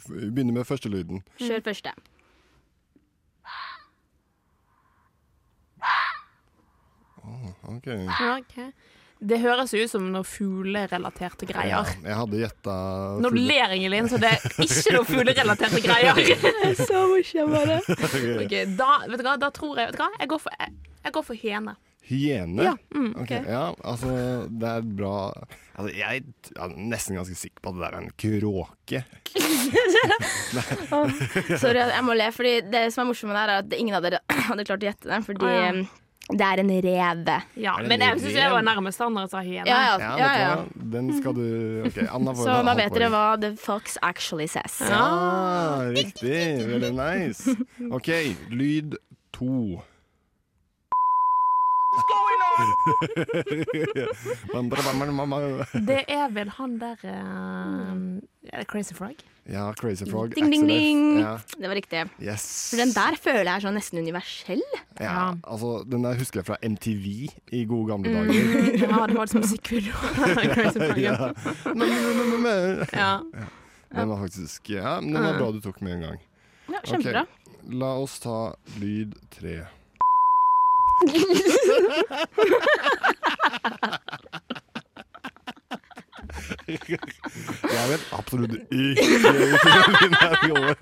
Vi 0.09 0.31
begynner 0.31 0.53
med 0.61 0.67
første 0.69 0.91
lyden. 0.93 1.23
Kjør 1.41 1.63
første. 1.69 1.93
Oh, 7.23 7.77
okay. 7.77 8.07
ok. 8.39 8.73
Det 9.23 9.39
høres 9.39 9.71
ut 9.77 9.91
som 9.91 10.09
noe 10.11 10.27
fuglerelaterte 10.27 11.47
Ja, 11.47 11.53
greier. 11.53 11.91
jeg 12.03 12.17
hadde 12.19 12.41
gjetta 12.41 12.73
Når 13.23 13.37
du 13.37 13.39
ler, 13.39 13.75
Ingelin, 13.77 14.09
så 14.11 14.19
det 14.19 14.33
er 14.35 14.57
ikke 14.65 14.97
noe 14.97 15.07
fuglerelaterte 15.07 15.83
greier. 15.85 16.19
så 16.89 17.05
morsom 17.07 17.55
Okay. 17.55 18.47
Okay, 18.47 18.65
da, 18.79 18.97
vet 19.07 19.23
du 19.23 19.27
hva, 19.29 19.37
da 19.39 19.53
tror 19.55 19.79
jeg 19.79 19.93
Vet 19.93 20.01
du 20.01 20.03
hva, 20.03 20.11
jeg 20.19 20.33
går 20.33 20.43
for, 20.43 20.59
jeg, 20.59 20.75
jeg 21.05 21.15
går 21.15 21.27
for 21.29 21.39
hyene. 21.45 21.77
Hyene? 22.09 22.63
Ja, 22.63 22.77
mm, 22.95 23.13
okay. 23.17 23.41
Okay. 23.41 23.53
ja, 23.53 23.75
altså, 23.85 24.11
det 24.51 24.69
er 24.69 24.83
bra 24.83 25.17
altså, 25.31 25.93
Jeg 25.95 26.25
er 26.57 26.75
nesten 26.77 27.17
ganske 27.19 27.37
sikker 27.39 27.63
på 27.63 27.71
at 27.71 27.79
det 27.79 27.85
der 27.85 27.97
er 27.97 28.03
en 28.03 28.13
kråke. 28.19 29.05
Sorry, 31.63 31.79
jeg 31.79 32.05
må 32.05 32.17
le, 32.19 32.29
fordi 32.35 32.55
det 32.73 32.89
som 32.95 33.05
er 33.05 33.11
morsomt 33.13 33.31
med 33.31 33.39
det, 33.39 33.43
her 33.43 33.55
er 33.55 33.65
at 33.65 33.77
ingen 33.79 33.99
av 33.99 34.07
dere 34.07 34.23
hadde 34.51 34.67
klart 34.69 34.83
å 34.83 34.91
gjette 34.91 35.11
det. 35.13 35.21
Fordi 35.29 35.47
Å, 35.47 35.53
ja. 35.55 35.69
um, 35.77 35.85
det 36.33 36.49
er 36.49 36.63
en 36.63 36.73
rev. 36.87 37.31
Ja, 37.61 37.77
men 37.83 38.03
jeg 38.05 38.21
syns 38.23 38.37
jeg 38.39 38.51
var 38.55 38.67
nærmest 38.67 38.99
standard 38.99 39.31
sa 39.33 39.43
hyene. 39.45 39.67
Ja, 39.69 39.79
ja, 39.99 40.11
Ja, 40.19 40.33
ja? 40.41 40.53
Den 40.95 41.11
skal 41.19 41.35
du 41.39 41.47
OK, 41.87 41.99
Anna 42.17 42.35
får 42.35 42.47
Så 42.47 42.59
da 42.67 42.77
vet 42.79 42.99
dere 42.99 43.13
hva 43.13 43.25
the 43.43 43.55
fox 43.59 43.99
actually 44.03 44.47
says. 44.51 44.81
Ja, 44.87 45.87
riktig. 45.95 46.43
Veldig 46.73 46.93
nice. 46.99 47.57
OK, 47.91 48.13
lyd 48.51 48.99
to. 49.35 49.83
Det 55.91 56.01
er 56.09 56.29
vel 56.35 56.49
han 56.59 56.79
der 56.81 56.97
uh, 57.05 57.11
Crazy 58.71 58.95
Frog? 58.97 59.15
Ja, 59.51 59.73
Crazy 59.75 60.05
Frog. 60.11 60.35
Ding, 60.37 60.53
ding, 60.53 60.69
ding. 60.69 61.19
Ja. 61.21 61.37
Det 61.59 61.69
var 61.69 61.75
riktig. 61.75 62.05
Yes. 62.23 62.71
For 62.71 62.77
den 62.79 62.93
der 62.95 63.17
føler 63.19 63.43
jeg 63.49 63.55
er 63.57 63.61
sånn 63.65 63.75
nesten 63.79 63.99
universell. 64.03 64.63
Ja, 65.03 65.33
altså, 65.43 65.73
den 65.91 66.03
der 66.07 66.15
husker 66.21 66.41
jeg 66.43 66.47
fra 66.47 66.57
MTV 66.63 67.07
i 67.59 67.65
gode 67.67 67.89
gamle 67.91 68.09
Mm. 68.13 68.17
dager. 68.29 68.43
Ja, 68.83 69.07
det 69.07 69.15
var 69.17 69.25
liksom 69.27 69.41
musikkvideo. 69.43 69.95
Crazy 70.55 70.79
Frog. 70.79 70.99
Ja. 71.03 71.17
Men. 71.75 71.89
Ja. 72.93 73.21
Den 73.93 74.09
var 74.09 74.19
faktisk 74.23 74.69
Ja, 74.73 75.01
den 75.01 75.15
var 75.19 75.37
bra 75.39 75.51
du 75.53 75.61
tok 75.61 75.81
med 75.83 75.93
en 75.99 76.03
gang. 76.07 76.19
Ja, 76.71 76.79
kjempebra. 76.87 77.21
Okay. 77.27 77.77
La 77.79 77.91
oss 78.01 78.19
ta 78.23 78.55
lyd 78.81 79.15
tre. 79.35 79.59
Jeg 86.73 87.87
vet 87.91 88.05
absolutt 88.17 88.55
ikke 88.55 89.03
hvilken 89.33 90.15
den 90.21 90.35
går. 90.53 90.75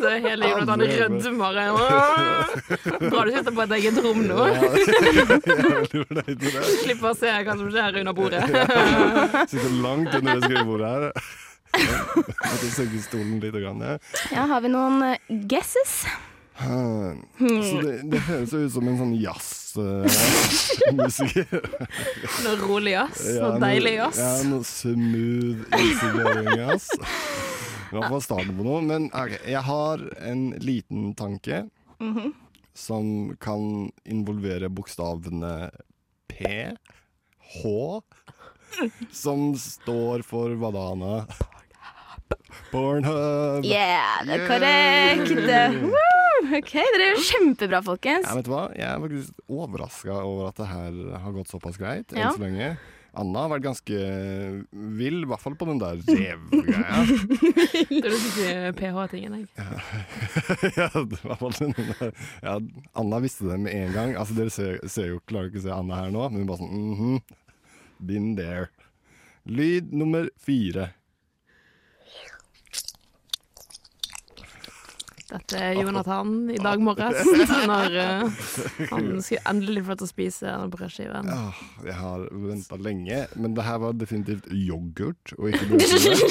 Så 0.00 0.12
hele 0.24 0.50
Jonathan 0.50 0.80
rødmer. 0.86 1.46
Bra 3.10 3.24
du 3.26 3.30
sitter 3.34 3.52
på 3.56 3.62
et 3.66 3.72
eget 3.78 4.00
rom 4.04 4.20
nå. 4.28 4.46
Jeg 4.50 4.56
er. 6.20 6.64
Slipper 6.84 7.10
å 7.10 7.14
se 7.18 7.34
hva 7.46 7.56
som 7.58 7.68
skjer 7.74 8.00
under 8.02 8.14
bordet. 8.16 8.42
Sitter 9.50 9.70
langt 9.84 10.14
under 10.14 10.30
det 10.34 10.42
skrivebordet 10.46 10.88
her. 10.94 11.04
Måtte 11.70 12.72
senke 12.74 12.98
stolen 13.04 13.38
litt. 13.42 13.54
Grann, 13.60 13.80
ja. 13.82 13.96
Ja, 14.32 14.42
har 14.50 14.60
vi 14.64 14.68
noen 14.72 15.02
eh, 15.04 15.18
guesses? 15.50 15.92
Hmm. 16.60 17.22
Hmm. 17.38 17.62
Så 17.64 17.76
det, 17.84 17.92
det 18.12 18.18
høres 18.26 18.50
jo 18.52 18.58
ut 18.66 18.72
som 18.74 18.88
en 18.90 18.98
sånn 19.00 19.14
jazzmusiker. 19.16 21.62
Noe 22.44 22.56
rolig 22.60 22.92
jazz. 22.96 23.20
Noe 23.40 23.54
deilig 23.62 23.94
jazz. 23.96 24.18
Ja, 24.20 24.32
noe 24.50 24.64
smooth 24.68 25.60
insulering 25.78 26.48
jazz. 26.60 26.84
I 27.90 27.92
hvert 27.96 28.10
fall 28.12 28.22
starten 28.24 28.54
på 28.58 28.62
noe. 28.66 28.80
Men 28.86 29.02
okay, 29.10 29.40
jeg 29.54 29.62
har 29.66 29.96
en 30.30 30.42
liten 30.62 31.00
tanke 31.18 31.56
Mhm. 32.00 32.32
som 32.74 33.04
kan 33.40 33.90
involvere 34.08 34.68
bokstavene 34.72 35.70
P, 36.30 36.44
H, 37.60 37.64
som 39.12 39.54
står 39.58 40.22
for 40.24 40.48
hva 40.56 40.70
da, 40.72 40.80
Anna? 40.94 41.26
Pornhub. 42.70 43.64
Yeah, 43.66 44.22
det 44.26 44.36
er 44.38 44.46
korrekt! 44.48 45.82
Woo! 45.82 46.56
OK, 46.56 46.70
dere 46.72 47.10
gjør 47.10 47.24
kjempebra, 47.28 47.82
folkens. 47.84 48.24
Ja, 48.28 48.36
vet 48.38 48.46
du 48.48 48.52
hva? 48.54 48.62
Jeg 48.78 48.86
er 48.88 49.02
faktisk 49.02 49.42
overraska 49.52 50.14
over 50.24 50.48
at 50.48 50.56
det 50.62 50.68
her 50.70 50.96
har 51.26 51.34
gått 51.36 51.50
såpass 51.52 51.76
greit 51.80 52.14
enn 52.14 52.22
Ja. 52.24 52.30
så 52.32 52.40
lenge. 52.46 52.70
Anna 53.20 53.40
har 53.42 53.50
vært 53.50 53.64
ganske 53.64 54.00
vill, 54.70 55.16
i 55.24 55.26
hvert 55.26 55.42
fall 55.42 55.56
på 55.58 55.66
den 55.66 55.80
der 55.82 55.98
revgreia. 55.98 57.00
Det 57.90 58.06
er 58.06 58.14
ikke 58.14 58.72
pH-tingen, 58.78 59.34
jeg. 59.40 59.48
ja, 60.78 60.86
det 60.94 61.18
var 61.18 61.24
i 61.24 61.26
hvert 61.32 61.40
fall 61.42 61.56
den 61.58 61.74
der. 61.90 62.12
ja, 62.46 62.54
Anna 63.02 63.18
visste 63.24 63.48
det 63.50 63.58
med 63.64 63.74
en 63.74 63.92
gang. 63.96 64.14
Altså, 64.14 64.36
dere 64.38 64.54
ser, 64.54 64.78
ser 64.86 65.10
jo, 65.10 65.18
klarer 65.26 65.50
ikke 65.50 65.58
å 65.58 65.66
se 65.66 65.74
Anna 65.74 65.98
her 66.04 66.14
nå, 66.14 66.22
men 66.30 66.44
hun 66.44 66.48
bare 66.52 66.62
sånn 66.62 66.86
mhm. 66.94 67.18
Been 68.00 68.30
there. 68.38 68.70
Lyd 69.44 69.90
nummer 69.92 70.30
fire. 70.40 70.92
Dette 75.30 75.58
er 75.62 75.76
Jonathan 75.78 76.32
i 76.50 76.58
dag 76.58 76.80
morges, 76.82 77.20
når 77.70 77.96
uh, 78.00 78.46
han 78.90 79.10
skulle 79.22 79.42
endelig 79.50 79.84
få 79.86 79.96
til 80.00 80.08
å 80.08 80.10
spise 80.10 80.46
den 80.50 80.72
brødskiven. 80.72 81.30
Ja, 81.30 81.52
jeg 81.86 81.96
har 82.00 82.24
venta 82.34 82.78
lenge, 82.82 83.20
men 83.38 83.54
det 83.54 83.66
her 83.66 83.78
var 83.84 83.94
definitivt 83.98 84.48
yoghurt 84.50 85.34
og 85.38 85.52
ikke 85.52 85.68
brødskive. 85.70 86.30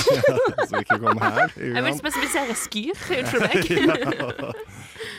Så 0.68 0.84
ikke 0.84 1.00
kom 1.06 1.24
her. 1.24 1.56
Jeg 1.56 1.86
vil 1.88 1.98
spesifisere 2.02 2.58
skyr, 2.60 3.06
unnskyld 3.22 3.88
meg. 3.96 4.20
ja. 4.20 4.52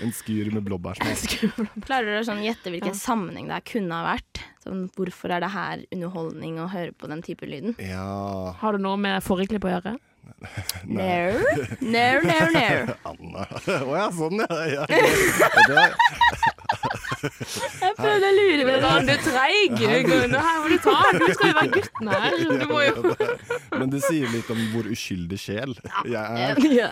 En 0.04 0.12
skyr 0.16 0.52
med 0.52 0.64
blåbærsmak. 0.68 1.38
Klarer 1.86 2.12
du 2.12 2.20
å 2.20 2.28
sånn 2.28 2.44
gjette 2.44 2.72
hvilken 2.72 2.96
sammenheng 2.96 3.48
det 3.48 3.62
kunne 3.68 3.96
ha 3.96 4.12
vært? 4.12 4.44
Sånn, 4.60 4.84
hvorfor 4.92 5.32
er 5.32 5.40
det 5.40 5.52
her 5.54 5.82
underholdning 5.88 6.60
å 6.60 6.68
høre 6.68 6.92
på 6.92 7.08
den 7.08 7.24
type 7.24 7.48
lyden? 7.48 7.72
Ja 7.80 8.52
Har 8.60 8.76
det 8.76 8.84
noe 8.84 9.00
med 9.00 9.24
forrige 9.24 9.56
å 9.56 9.72
gjøre? 9.72 9.96
No, 10.88 11.04
no, 11.80 12.04
no, 12.24 12.36
no. 12.54 12.94
Anna. 13.10 13.42
Å 13.84 13.96
ja, 13.98 14.06
sånn, 14.16 14.40
ja. 14.40 14.86
ja. 14.88 15.90
Jeg 17.20 17.96
prøvde 17.98 18.28
å 18.30 18.32
lure 18.36 18.64
meg. 18.64 18.78
Ran, 18.80 19.08
du 19.08 19.12
er 19.12 19.20
treig. 19.24 19.76
Her 19.80 20.60
må 20.62 20.70
du 20.72 20.76
ta 20.80 20.96
den. 21.10 21.20
Du 21.20 21.34
skal 21.36 21.52
jo 21.52 21.56
være 21.58 21.72
gutten 21.76 22.12
her. 22.14 22.38
Du 22.40 22.66
må 22.70 22.80
jo 22.86 23.14
Men 23.76 23.92
det 23.92 24.02
sier 24.06 24.32
litt 24.32 24.50
om 24.52 24.60
hvor 24.74 24.88
uskyldig 24.94 25.40
sjel 25.40 25.76
jeg 26.08 26.16
er. 26.16 26.62
Ja, 26.72 26.90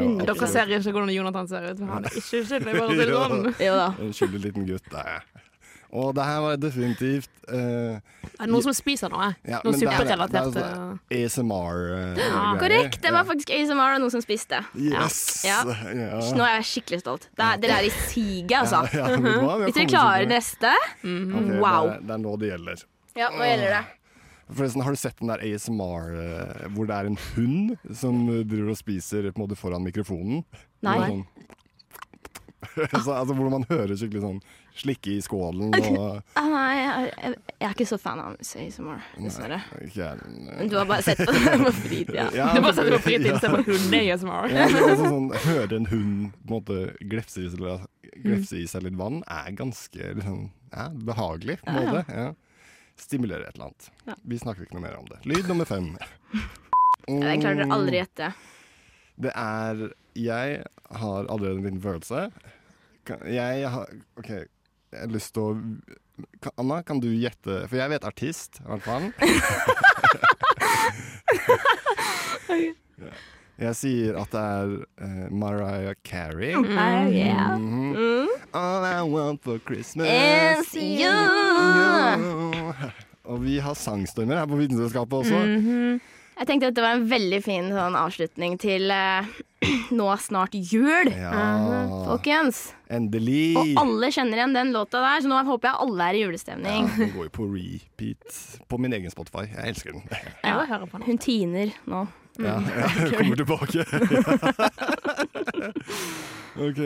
jo 0.00 0.14
Dere 0.20 0.36
absolutt 0.36 0.54
ser 0.54 0.74
ikke 0.78 0.94
hvordan 0.94 1.14
Jonathan 1.16 1.50
ser 1.50 1.70
ut. 1.72 1.82
Han 1.90 2.06
er 2.06 2.20
ikke 2.22 2.44
uskyldig, 2.44 2.76
bare 2.78 2.84
å 2.88 2.92
si 2.92 3.00
det 3.02 3.08
sånn. 3.10 3.48
Jo 3.66 3.78
da. 3.80 3.88
En 3.98 4.14
uskyldig 4.14 4.44
liten 4.48 4.68
gutt 4.70 5.00
er 5.02 5.16
jeg. 5.16 5.43
Og 5.94 6.08
det 6.16 6.24
her 6.26 6.40
var 6.42 6.56
definitivt 6.58 7.30
uh, 7.46 7.94
Er 7.94 8.40
det 8.40 8.48
noen 8.50 8.64
som 8.66 8.74
spiser 8.74 9.12
noe? 9.12 9.28
ja, 9.46 9.60
Noe 9.62 9.76
er- 9.76 9.78
supperelatert? 9.78 10.48
det 10.56 11.20
er 11.20 11.28
sånn 11.30 11.50
ASMR-greier. 11.54 12.18
Ja, 12.34 12.44
korrekt. 12.58 12.98
Det 13.04 13.12
var 13.14 13.28
faktisk 13.28 13.52
ASMR 13.54 13.94
og 13.94 14.00
noen 14.02 14.10
som 14.14 14.24
spiste. 14.24 14.58
Yes! 14.74 15.20
Ja. 15.46 15.60
Ja. 15.94 16.18
Nå 16.34 16.42
er 16.48 16.56
jeg 16.58 16.66
skikkelig 16.72 16.98
stolt. 17.04 17.28
Det 17.38 17.46
er, 17.46 17.60
dere 17.62 17.76
er 17.78 17.86
i 17.86 17.92
siget, 18.08 18.56
altså. 18.64 18.82
Hva? 18.90 19.54
Vi 19.60 19.68
Hvis 19.68 19.78
dere 19.78 19.90
klarer 19.92 20.26
neste 20.34 20.72
Ok, 20.74 21.52
Wow. 21.62 21.92
Det 21.92 21.94
er, 21.94 22.02
det 22.08 22.16
er 22.18 22.24
nå 22.24 22.34
det 22.42 22.50
gjelder. 22.50 22.84
Ja, 23.14 23.30
nå 23.30 23.46
gjelder 23.46 23.76
det? 23.78 23.84
Forresten, 24.54 24.82
Har 24.84 24.92
du 24.92 25.00
sett 25.00 25.22
den 25.22 25.30
der 25.30 25.40
ASMR 25.46 26.10
eh, 26.20 26.66
hvor 26.74 26.90
det 26.90 26.96
er 26.98 27.06
en 27.08 27.20
hund 27.36 27.78
som 27.96 28.18
eh, 28.34 28.42
driver 28.44 28.74
og 28.74 28.76
spiser 28.82 29.30
på 29.30 29.38
en 29.38 29.46
måte 29.46 29.56
foran 29.56 29.86
mikrofonen? 29.86 30.42
Nei. 30.84 30.98
Sånn, 31.06 31.22
altså, 32.90 33.14
altså 33.14 33.34
Hvor 33.38 33.50
man 33.54 33.64
hører 33.70 33.94
skikkelig 33.96 34.24
sånn 34.26 34.42
slikke 34.74 35.12
i 35.14 35.20
skålen 35.22 35.70
og 35.70 36.22
Ah, 36.34 36.48
nei, 36.50 36.70
jeg, 36.80 37.10
jeg, 37.22 37.34
jeg 37.60 37.66
er 37.68 37.74
ikke 37.76 37.86
så 37.86 37.98
fan 38.02 38.18
av 38.22 38.36
Say 38.42 38.70
Some 38.74 38.88
More, 38.90 39.02
dessverre. 39.22 39.60
Du 40.68 40.76
har 40.76 40.88
bare 40.90 41.02
sett 41.06 41.20
på 41.22 41.30
det 41.34 41.58
på 41.62 41.72
fritida. 41.78 42.24
Ja, 42.38 42.48
Du 42.56 42.60
bare 42.64 42.74
setter 42.74 42.96
på 42.96 43.02
fritiden 43.04 43.28
ja. 43.30 43.34
og 43.36 43.44
ser 43.44 43.54
på 43.54 43.62
hunde-ASMR. 43.68 44.54
Ja, 44.54 44.96
sånn, 44.98 45.28
Høre 45.46 45.78
en 45.78 45.86
hund 45.92 46.32
på 46.40 46.48
en 46.48 46.56
måte 46.56 46.80
glefse 47.06 47.44
i, 47.44 47.50
seg- 47.52 47.86
glefse 48.24 48.58
i 48.58 48.66
seg 48.70 48.86
litt 48.88 48.98
vann, 48.98 49.20
er 49.30 49.52
ganske 49.58 50.10
liksom, 50.18 50.48
ja, 50.74 50.88
behagelig. 51.12 51.60
på 51.62 51.70
en 51.70 51.78
Ja, 51.78 51.84
ja. 51.84 51.92
måte. 51.92 52.18
Ja. 52.24 52.32
Stimulerer 52.98 53.48
et 53.48 53.56
eller 53.56 53.70
annet. 53.70 53.88
Ja. 54.06 54.14
Vi 54.22 54.36
snakker 54.38 54.66
ikke 54.66 54.76
noe 54.78 54.84
mer 54.88 54.98
om 55.00 55.06
det. 55.10 55.20
Lyd 55.26 55.48
nummer 55.50 55.66
fem. 55.66 55.92
Jeg 57.10 57.40
klarer 57.42 57.70
aldri 57.74 57.98
gjette. 58.02 58.32
Det 59.20 59.30
er 59.38 59.80
Jeg 60.18 60.60
har 60.98 61.26
allerede 61.30 61.58
en 61.58 61.64
liten 61.66 61.82
følelse. 61.82 62.28
Jeg 63.28 63.68
har 63.68 63.90
OK, 64.18 64.30
jeg 64.94 65.00
har 65.04 65.10
lyst 65.14 65.34
til 65.34 65.42
å 65.42 65.50
Anna, 66.60 66.76
kan 66.86 67.00
du 67.02 67.08
gjette? 67.10 67.64
For 67.66 67.74
jeg 67.80 67.90
vet 67.90 68.04
artist, 68.06 68.60
i 68.62 68.66
hvert 68.70 68.84
fall. 68.86 69.10
Jeg 73.54 73.70
sier 73.78 74.16
at 74.18 74.32
det 74.34 74.40
er 74.42 74.70
uh, 74.98 75.26
Mariah 75.30 75.94
Carey. 76.06 76.54
Mm. 76.58 76.64
Oh, 76.74 77.06
yeah. 77.14 77.52
Mhm. 77.54 77.94
Mm. 77.94 78.26
All 78.54 78.82
I 78.86 79.02
want 79.06 79.42
for 79.46 79.58
Christmas 79.62 80.08
Is 80.10 80.74
you. 80.74 81.06
you. 81.06 82.74
Og 83.24 83.38
vi 83.44 83.58
har 83.62 83.74
sangstormer 83.78 84.36
her 84.42 84.46
på 84.50 84.56
Vitenskapet 84.58 85.14
også. 85.22 85.34
-hmm. 85.34 86.00
Jeg 86.38 86.46
tenkte 86.46 86.66
at 86.66 86.74
det 86.74 86.82
var 86.82 86.92
en 86.98 87.10
veldig 87.10 87.44
fin 87.44 87.70
sånn 87.70 87.94
avslutning 87.94 88.58
til 88.58 88.90
uh, 88.90 89.22
nå 89.98 90.16
snart 90.18 90.50
jul, 90.54 91.08
Ja. 91.14 91.30
folkens. 92.06 92.74
Endelig. 92.94 93.56
Og 93.58 93.64
alle 93.84 94.06
kjenner 94.14 94.36
igjen 94.40 94.54
den 94.56 94.68
låta 94.74 94.96
der, 95.04 95.18
så 95.24 95.28
nå 95.30 95.36
håper 95.48 95.66
jeg 95.70 95.76
alle 95.86 96.02
er 96.10 96.14
i 96.18 96.20
julestemning. 96.24 96.80
Ja, 96.88 96.92
den 97.00 97.10
går 97.16 97.24
jo 97.28 97.32
på 97.38 97.44
repeat 97.52 98.24
på 98.70 98.74
min 98.82 98.92
egen 98.96 99.10
Spotify. 99.12 99.44
Jeg 99.50 99.64
elsker 99.74 99.90
den. 99.96 100.04
Den. 100.44 101.02
Hun 101.08 101.18
tiner 101.18 101.68
nå. 101.90 102.00
Ja, 102.04 102.08
Mm. 102.34 102.66
ja, 102.66 102.88
jeg 102.98 103.14
kommer 103.14 103.36
tilbake. 103.38 103.80
OK. 106.66 106.80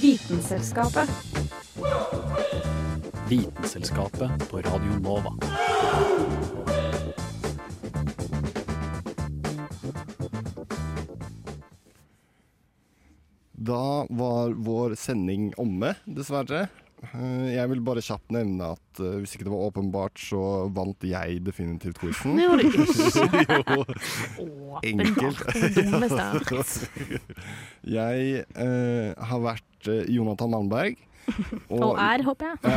Vitenselskapet. 0.00 1.08
Vitenselskapet 3.28 4.30
på 4.50 4.56
Radio 4.60 4.98
Nova. 5.02 5.32
Da 13.68 14.06
var 14.08 14.54
vår 14.64 14.94
sending 14.96 15.50
omme, 15.60 15.90
dessverre. 16.08 16.68
Eh, 17.12 17.52
Jeg 17.54 17.68
vil 17.70 17.80
bare 17.84 18.00
kjapt 18.02 18.30
nevne 18.34 18.64
at 18.74 19.00
eh, 19.02 19.18
hvis 19.20 19.34
ikke 19.36 19.44
det 19.46 19.52
var 19.52 19.66
åpenbart, 19.68 20.16
så 20.18 20.40
vant 20.74 21.04
jeg 21.06 21.42
definitivt 21.46 21.98
quizen. 22.00 22.36
Det 22.38 22.44
gjorde 22.46 22.62
du 22.64 22.68
ikke. 22.82 23.66
jo. 23.76 23.82
Enkelt. 24.88 25.38
Jeg 27.98 28.18
eh, 28.56 29.10
har 29.30 29.40
vært 29.44 29.82
Jonathan 30.10 30.50
Malmberg. 30.56 30.94
Og 31.68 31.92
er, 32.00 32.22
håper 32.24 32.46
jeg. 32.48 32.56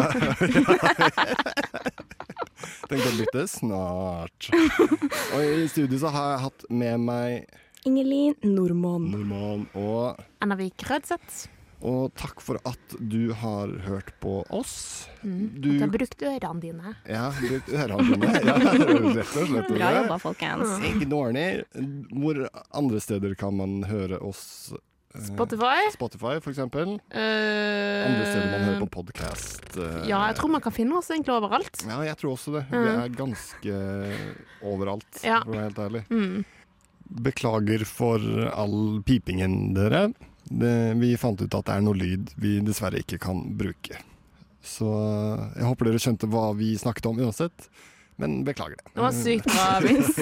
Tenk 2.92 3.04
å 3.08 3.12
bytte 3.16 3.46
snart. 3.48 4.50
Og 4.52 5.40
i 5.40 5.64
studio 5.72 5.96
så 6.02 6.10
har 6.12 6.34
jeg 6.34 6.42
hatt 6.50 6.60
med 6.68 7.00
meg 7.08 7.48
Ingelin 7.86 8.36
Normann. 8.46 9.08
Normann 9.12 9.64
og 9.78 10.20
Anna 10.44 10.56
Vik 10.60 10.84
Rødseth. 10.90 11.48
Og 11.82 12.12
takk 12.14 12.38
for 12.46 12.60
at 12.70 12.94
du 13.10 13.32
har 13.34 13.72
hørt 13.88 14.12
på 14.22 14.36
oss. 14.54 15.08
Mm. 15.26 15.48
Du 15.64 15.72
Du 15.72 15.80
har 15.82 15.90
brukt 15.90 16.22
ørene 16.22 16.62
dine. 16.62 16.92
Ja, 17.10 17.32
brukt 17.34 17.72
ørene 17.74 18.06
dine. 18.06 18.30
Ja, 18.46 18.54
rett 19.18 19.34
og 19.34 19.50
slett. 19.50 19.72
Bra 19.74 19.90
jobba, 19.98 20.20
folkens. 20.22 20.76
Dårlig. 21.10 21.48
Hvor 22.14 22.44
andre 22.78 23.02
steder 23.02 23.34
kan 23.40 23.58
man 23.58 23.80
høre 23.90 24.22
oss? 24.22 24.44
eh, 25.16 25.26
Spotify. 25.26 25.90
Spotify, 25.98 26.38
for 26.40 26.54
eksempel. 26.54 26.94
Eh, 27.10 28.06
Andre 28.06 28.30
steder 28.30 28.46
man 28.54 28.62
hører 28.70 28.80
på 28.86 28.92
podkast. 29.02 29.74
Ja, 30.06 30.22
jeg 30.30 30.38
tror 30.38 30.54
man 30.54 30.62
kan 30.62 30.72
finne 30.78 31.02
oss 31.02 31.10
egentlig 31.10 31.34
overalt. 31.34 31.82
Ja, 31.90 31.98
jeg 32.06 32.16
tror 32.22 32.38
også 32.38 32.54
det. 32.60 32.68
Vi 32.70 32.78
er 32.94 33.10
ganske 33.18 33.82
overalt, 34.62 35.24
Ja. 35.26 35.42
for 35.42 35.50
å 35.50 35.58
være 35.58 35.70
helt 35.72 35.82
ærlig. 35.90 36.06
Mm. 36.14 36.44
Beklager 37.12 37.84
for 37.88 38.20
all 38.56 39.02
pipingen, 39.04 39.74
dere. 39.76 40.14
Det, 40.52 40.94
vi 41.00 41.18
fant 41.20 41.42
ut 41.42 41.54
at 41.54 41.66
det 41.68 41.74
er 41.76 41.82
noe 41.86 41.96
lyd 41.98 42.30
vi 42.42 42.60
dessverre 42.66 43.00
ikke 43.04 43.18
kan 43.22 43.44
bruke. 43.60 43.98
Så 44.64 44.86
jeg 45.58 45.66
håper 45.66 45.86
dere 45.90 46.00
skjønte 46.02 46.28
hva 46.32 46.54
vi 46.58 46.78
snakket 46.80 47.06
om 47.10 47.20
uansett. 47.20 47.70
Men 48.22 48.44
beklager 48.46 48.76
det. 48.78 48.84
Det 48.94 49.02
var 49.02 49.12
sykt 49.18 49.46
bra, 49.50 49.80
Vince. 49.82 50.22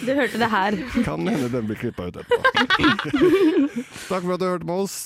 Du 0.06 0.10
hørte 0.16 0.38
det 0.40 0.48
her. 0.48 0.72
Kan 1.04 1.28
hende 1.28 1.48
den 1.52 1.66
blir 1.68 1.76
klippa 1.80 2.02
ut 2.08 2.16
etterpå. 2.22 2.40
Takk 4.08 4.22
for 4.24 4.32
at 4.34 4.40
du 4.40 4.46
hørte 4.48 4.66
med 4.68 4.76
oss. 4.86 4.96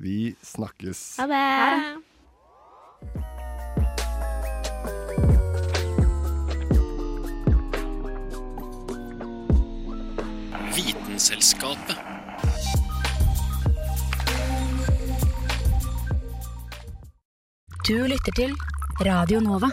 Vi 0.00 0.34
snakkes. 0.42 1.18
Ha 1.20 1.26
det. 1.30 1.46
Vitenselskapet. 11.20 11.96
Du 17.88 17.94
lytter 18.08 18.32
til 18.36 18.54
Radio 19.00 19.40
Nova. 19.40 19.68